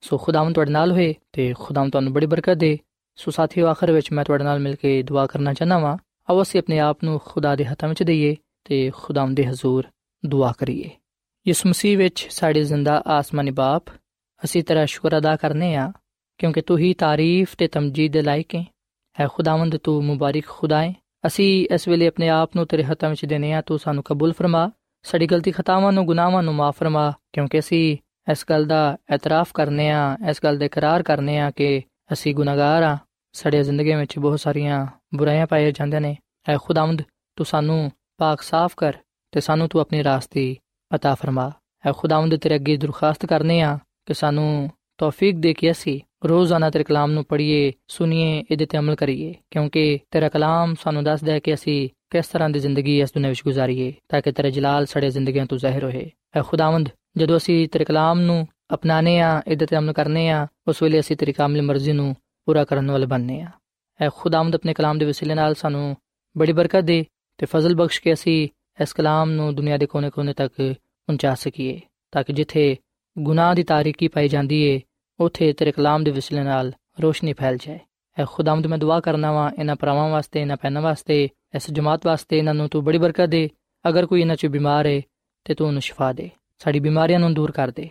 ਸੋ 0.01 0.19
ਖੁਦਾਵੰਦ 0.19 0.55
ਤੁਹਾਡੇ 0.55 0.71
ਨਾਲ 0.71 0.93
ਹੋਏ 0.93 1.15
ਤੇ 1.33 1.55
ਖੁਦਾਵੰਦ 1.59 1.93
ਤੁਹਾਨੂੰ 1.93 2.13
ਬੜੀ 2.13 2.27
ਬਰਕਤ 2.27 2.55
ਦੇ। 2.55 2.79
ਸੋ 3.17 3.31
ਸਾਥੀਓ, 3.31 3.67
ਆਖਰ 3.67 3.93
ਵਿੱਚ 3.93 4.13
ਮੈਂ 4.13 4.25
ਤੁਹਾਡੇ 4.25 4.45
ਨਾਲ 4.45 4.59
ਮਿਲ 4.59 4.75
ਕੇ 4.75 5.03
ਦੁਆ 5.03 5.27
ਕਰਨਾ 5.27 5.53
ਚਾਹਨਾ 5.55 5.79
ਵਾਂ। 5.79 5.97
ਆਓ 6.31 6.43
ਅਸੀਂ 6.43 6.61
ਆਪਣੇ 6.61 6.79
ਆਪ 6.79 7.05
ਨੂੰ 7.05 7.21
ਖੁਦਾ 7.25 7.57
ਦੇ 7.57 7.65
ਹੱਥਾਂ 7.65 7.89
ਵਿੱਚ 7.89 8.03
ਦਈਏ 8.03 8.37
ਤੇ 8.65 8.91
ਖੁਦਾਵੰਦ 8.95 9.37
ਦੇ 9.37 9.47
ਹਜ਼ੂਰ 9.47 9.87
ਦੁਆ 10.27 10.53
ਕਰੀਏ। 10.59 10.91
ਯਿਸੂ 11.49 11.69
ਮਸੀਹ 11.69 11.99
ਵਿੱਚ 11.99 12.27
ਸਾਡੇ 12.31 12.63
ਜ਼ਿੰਦਾ 12.63 13.03
ਆਸਮਾਨੀ 13.07 13.51
ਬਾਪ, 13.51 13.83
ਅਸੀਂ 14.45 14.63
ਤੇਰਾ 14.63 14.85
ਸ਼ੁਕਰ 14.85 15.19
ਅਦਾ 15.19 15.37
ਕਰਨੇ 15.37 15.75
ਆ, 15.77 15.93
ਕਿਉਂਕਿ 16.39 16.61
ਤੂੰ 16.61 16.79
ਹੀ 16.79 16.95
ਤਾਰੀਫ 16.95 17.57
ਤੇ 17.59 17.69
ਤਮਜੀਦ 17.69 18.13
ਦੇ 18.13 18.23
ਲਾਇਕ 18.23 18.55
ਹੈ 18.55 18.65
ਹੈ 19.21 19.29
ਖੁਦਾਵੰਦ, 19.33 19.77
ਤੂੰ 19.77 20.05
ਮੁਬਾਰਕ 20.05 20.47
ਖੁਦਾ 20.47 20.83
ਹੈ 20.83 20.95
ਅਸੀਂ 21.27 21.67
ਇਸ 21.75 21.89
ਵੇਲੇ 21.89 22.07
ਆਪਣੇ 22.07 22.29
ਆਪ 22.29 22.57
ਨੂੰ 22.57 22.67
ਤੇਰੇ 22.67 22.85
ਹੱਥਾਂ 22.85 23.11
ਵਿੱਚ 23.11 23.25
ਦੇਨੇ 23.25 23.53
ਆ, 23.53 23.61
ਤੂੰ 23.61 23.79
ਸਾਨੂੰ 23.79 24.03
ਕਬੂਲ 24.03 24.33
ਫਰਮਾ। 24.33 24.71
ਸਾਡੀ 25.03 25.27
ਗਲਤੀ 25.27 25.51
ਖਤਾਵਾਂ 25.51 25.93
ਨੂੰ, 25.93 26.07
ਗੁਨਾਹਾਂ 26.07 26.43
ਨੂੰ 26.43 26.55
ਮਾਫ 26.55 26.79
ਫਰਮਾ, 26.79 27.13
ਕਿਉਂਕਿ 27.33 27.59
ਅਸੀਂ 27.59 27.97
ਇਸ 28.31 28.45
ਗੱਲ 28.51 28.65
ਦਾ 28.65 28.97
ਇਤਰਾਫ 29.15 29.53
ਕਰਨੇ 29.55 29.91
ਆ, 29.91 30.17
ਇਸ 30.31 30.41
ਗੱਲ 30.45 30.59
ਦਾ 30.59 30.65
ਇਕਰਾਰ 30.65 31.03
ਕਰਨੇ 31.03 31.39
ਆ 31.39 31.51
ਕਿ 31.51 31.83
ਅਸੀਂ 32.13 32.35
ਗੁਨਾਹਗਾਰ 32.35 32.83
ਆ। 32.83 32.99
ਸਾਡੀ 33.36 33.62
ਜ਼ਿੰਦਗੀ 33.64 33.96
ਵਿੱਚ 33.96 34.18
ਬਹੁਤ 34.20 34.40
ਸਾਰੀਆਂ 34.40 34.86
ਬੁਰਾਈਆਂ 35.16 35.48
ਪਾਈਆਂ 35.48 35.72
ਜਾਂਦੀਆਂ 35.72 36.02
ਨੇ 36.02 36.16
ਐ 36.50 36.58
ਖੁਦਾਵੰਦ 36.58 37.02
ਤੂੰ 37.38 37.46
ਸਾਨੂੰ 37.46 37.92
ਪਾਕ 38.18 38.42
ਸਾਫ਼ 38.42 38.76
ਕਰ 38.78 38.94
ਤੇ 39.34 39.40
ਸਾਨੂੰ 39.40 39.68
ਤੂੰ 39.70 39.82
ਆਪਣੀ 39.82 40.04
ਰਾਸਤੇ 40.04 40.56
عطا 40.92 41.16
ਫਰਮਾ 41.16 41.52
ਐ 41.86 41.92
ਖੁਦਾਵੰਦ 41.92 42.36
ਤੇਰੇ 42.36 42.56
ਅੱਗੇ 42.56 42.78
ਦਰਖਾਸਤ 42.78 43.26
ਕਰਨੇ 43.26 43.62
ਆ 43.62 43.78
ਕਿ 44.08 44.14
ਸਾਨੂੰ 44.14 44.70
ਤੌਫੀਕ 44.98 45.36
ਦੇ 45.36 45.54
ਕੇ 45.54 45.72
ਅਸੀਂ 45.72 46.00
ਰੋਜ਼ਾਨਾ 46.26 46.70
ਤੇਰੇ 46.70 46.84
ਕਲਾਮ 46.84 47.12
ਨੂੰ 47.12 47.24
ਪੜ੍ਹੀਏ 47.26 47.72
ਸੁਣੀਏ 47.88 48.44
ਇਹਦੇ 48.52 48.66
ਤੇ 48.66 48.78
ਅਮਲ 48.78 48.96
ਕਰੀਏ 48.96 49.34
ਕਿਉਂਕਿ 49.52 50.00
ਤੇਰਾ 50.12 50.30
ਕਲਾਮ 50.30 50.76
ਸਾਨੂੰ 50.84 51.04
ਦੱਸਦਾ 51.04 51.32
ਹੈ 51.32 51.40
ਕਿ 51.40 51.54
ਅਸੀਂ 51.54 51.90
ਕਿਸ 52.12 52.28
ਤਰ੍ਹਾਂ 52.28 52.50
ਦੀ 52.50 52.60
ਜ਼ਿੰਦਗੀ 52.60 53.00
ਇਸ 53.00 53.14
ਦੁਨੀਆਂ 53.14 53.32
ਵਿੱਚ 53.32 53.42
ਗੁਜ਼ਾਰੀਏ 53.44 53.94
ਤਾਂ 54.10 54.22
ਕਿ 54.22 54.32
ਤੇਰਾ 54.32 54.50
ਜਲਾਲ 54.50 54.86
ਸਾਡੇ 54.86 55.10
ਜ਼ਿੰਦਗੀਆਂ 55.10 55.46
ਤੋਂ 55.46 55.58
ਜ਼ਾਹਿਰ 55.58 55.84
ਹੋਏ 55.84 56.10
ਐ 56.36 56.42
ਖੁਦਾਵੰਦ 56.42 56.90
ਜਦੋਂ 57.18 57.38
ਅਸੀਂ 57.38 57.68
ਤੇਰੇ 57.70 57.86
ਕਲਾਮ 57.86 58.20
ਨੂੰ 58.20 58.46
ਅਪਣਾਣੇ 58.74 59.20
ਆ 59.20 59.42
ਇਹਦੇ 59.48 59.66
ਤੇ 59.66 59.78
ਅਮਲ 59.78 59.94
ਕਰਨੇ 59.94 60.30
ਆ 60.30 60.46
ਉਸ 60.68 60.82
ਵੇਲੇ 60.84 61.00
ਅਸੀਂ 61.00 61.18
ਤੇਰੀ 61.18 61.34
ਕਾਮਿਲ 61.34 61.62
ਮਰਜ਼ੀ 61.62 61.92
ਨੂੰ 61.92 62.16
ਪੂਰਾ 62.47 62.65
ਕਰਨ 62.65 62.91
ਵਾਲੇ 62.91 63.07
ਬਣਨੇ 63.07 63.41
ਆ। 63.41 63.49
ਐ 64.01 64.09
ਖੁਦਾਵੰਦ 64.15 64.55
ਆਪਣੇ 64.55 64.75
ਕਲਾਮ 64.75 64.99
ਦੇ 64.99 65.05
ਵਸੀਲੇ 65.05 65.35
ਨਾਲ 65.35 65.55
ਸਾਨੂੰ 65.55 65.97
ਬੜੀ 66.39 66.53
ਬਰਕਤ 66.53 66.81
ਦੇ 66.81 67.07
ਤੇ 67.39 67.47
ਫਜ਼ਲ 67.47 67.75
ਬਖਸ਼ 67.75 68.03
ਕੇ 68.03 68.13
ਅਸੀਂ 68.13 68.49
ਇਸ 68.83 68.93
ਕਲਾਮ 68.93 69.31
ਨੂੰ 69.31 69.55
ਦੁਨੀਆ 69.55 69.77
ਦੇ 69.77 69.87
ਕੋਨੇ-ਕੋਨੇ 69.87 70.33
ਤੱਕ 70.33 70.55
ਪਹੁੰਚਾ 71.07 71.35
ਸਕੀਏ, 71.35 71.81
ਤਾਂ 72.13 72.25
ਕਿ 72.25 72.33
ਜਿੱਥੇ 72.33 72.77
ਗੁਨਾਹ 73.19 73.55
ਦੀ 73.55 73.63
ਤਾਰੀਕੀ 73.63 74.09
ਪਾਈ 74.09 74.29
ਜਾਂਦੀ 74.29 74.63
ਏ, 74.63 74.81
ਉਥੇ 75.21 75.53
ਤੇਰੇ 75.53 75.73
ਕਲਾਮ 75.73 76.05
ਦੇ 76.05 76.11
ਵਸੀਲੇ 76.11 76.43
ਨਾਲ 76.43 76.73
ਰੋਸ਼ਨੀ 77.03 77.33
ਫੈਲ 77.33 77.57
ਜਾਏ। 77.57 77.79
ਐ 78.19 78.25
ਖੁਦਾਵੰਦ 78.25 78.67
ਮੈਂ 78.67 78.79
ਦੁਆ 78.79 79.01
ਕਰਨਾ 79.01 79.33
ਵਾਂ, 79.33 79.51
ਇਹਨਾਂ 79.59 79.77
ਭਰਾਵਾਂ 79.77 80.09
ਵਾਸਤੇ, 80.09 80.41
ਇਹਨਾਂ 80.41 80.57
ਪੈਨਾਂ 80.57 80.83
ਵਾਸਤੇ, 80.83 81.29
ਇਸ 81.57 81.71
ਜਮਾਤ 81.71 82.07
ਵਾਸਤੇ 82.07 82.39
ਇਹਨਾਂ 82.39 82.55
ਨੂੰ 82.55 82.69
ਤੂੰ 82.69 82.85
ਬੜੀ 82.85 82.99
ਬਰਕਤ 82.99 83.27
ਦੇ। 83.27 83.51
ਅਗਰ 83.89 84.07
ਕੋਈ 84.07 84.21
ਇਹਨਾਂ 84.21 84.37
'ਚ 84.37 84.47
ਬਿਮਾਰ 84.47 84.87
ਏ, 84.87 85.03
ਤੇ 85.45 85.55
ਤੂੰ 85.55 85.67
ਉਹਨੂੰ 85.67 85.83
ਸ਼ਿਫਾ 85.83 86.13
ਦੇ। 86.13 86.31
ਸਾਡੀ 86.59 86.81
ਬਿਮਾਰੀਆਂ 86.81 87.21
ਨੂੰ 87.21 87.35
ਦੂਰ 87.35 87.51
ਕਰ 87.51 87.71
ਦੇ। 87.71 87.91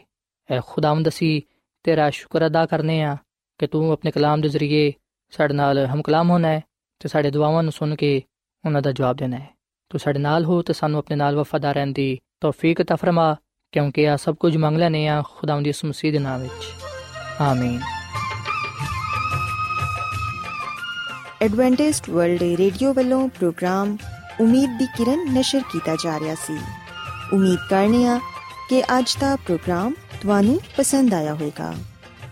ਐ 0.52 0.60
ਖੁਦਾਵੰਦ 0.66 1.10
ਅਸੀਂ 1.10 1.42
ਤੇਰਾ 1.84 2.10
ਸ਼ੁਕਰ 2.10 2.48
ਅਦਾ 2.48 2.66
ਕਰਨੇ 2.66 3.02
ਆ 3.02 3.18
ਕਿ 3.59 3.67
ਤੂੰ 3.67 3.93
ਆਪਣੇ 3.93 4.11
ਕਲਾਮ 4.11 4.41
ਦੇ 4.41 4.49
ਜ਼ਰੀਏ 4.49 4.93
ਸਾਡੇ 5.33 5.55
ਨਾਲ 5.55 5.87
ਹਮ 5.87 6.03
ਕਲਾਮ 6.03 6.31
ਹੋਣਾ 6.31 6.49
ਹੈ 6.49 6.63
ਤੇ 7.01 7.09
ਸਾਡੇ 7.09 7.31
ਦੁਆਵਾਂ 7.31 7.63
ਨੂੰ 7.63 7.73
ਸੁਣ 7.73 7.95
ਕੇ 7.95 8.23
ਉਹਨਾਂ 8.65 8.83
ਦਾ 8.83 8.93
ਜਵਾਬ 8.93 9.17
ਦੇਣਾ 9.17 9.37
ਹੈ 9.37 9.49
ਤੂੰ 9.91 10.01
ਸਾਡੇ 10.01 10.19
ਨਾਲ 10.19 10.45
ਹੋ 10.45 10.63
ਤੇ 10.63 10.73
ਸਾਨੂੰ 10.73 10.99
ਆਪਣੇ 10.99 11.17
ਨਾਲ 11.17 11.37
ਵਫਾਦਾਰ 11.37 11.75
ਰਹਿਣ 11.75 11.93
ਦੀ 11.93 12.19
ਤੌਫੀਕ 12.41 12.81
عطا 12.81 12.97
ਫਰਮਾ 12.97 13.37
ਕਿਉਂਕਿ 13.73 14.09
ਆ 14.09 14.17
ਸਭ 14.17 14.35
ਕੁਝ 14.35 14.57
ਮੰਗ 14.57 14.79
ਲੈਨੇ 14.79 15.07
ਆ 15.09 15.23
ਖੁਦਾਵੰਦ 15.23 15.65
ਦੀ 15.65 15.71
ਉਸ 15.71 15.85
ਮਸੀਹ 15.85 16.13
ਦੇ 16.13 16.19
ਨਾਮ 16.19 16.41
ਵਿੱਚ 16.41 16.69
ਆਮੀਨ 17.41 17.81
ਐਡਵੈਂਟਿਸਟ 21.43 22.11
ਵਰਲਡ 22.11 22.43
ਰੇਡੀਓ 22.43 22.93
ਵੱਲੋਂ 22.93 23.29
ਪ੍ਰੋਗਰਾਮ 23.29 23.97
ਉਮੀਦ 24.41 24.79
ਦੀ 24.79 24.87
ਕਿਰਨ 24.97 25.33
ਨਿਸ਼ਰ 25.33 25.63
ਕੀਤਾ 25.73 25.97
ਜਾ 26.05 26.19
ਰਿਹਾ 26.21 26.35
ਸੀ 26.35 26.59
ਉਮੀਦ 27.33 27.59
ਕਰਨੇ 27.71 28.05
ਆ 28.07 28.21
ਕਿ 28.69 28.83
ਅੱਜ 28.99 29.17
ਦਾ 29.21 29.37
ਪ੍ਰੋਗਰਾਮ 29.37 29.95
ਤੁਹਾਨੂੰ 30.23 30.61
ਪਸੰਦ 30.77 31.15
ਆਇਆ 31.15 31.35
ਹੋਵੇਗਾ 31.35 31.75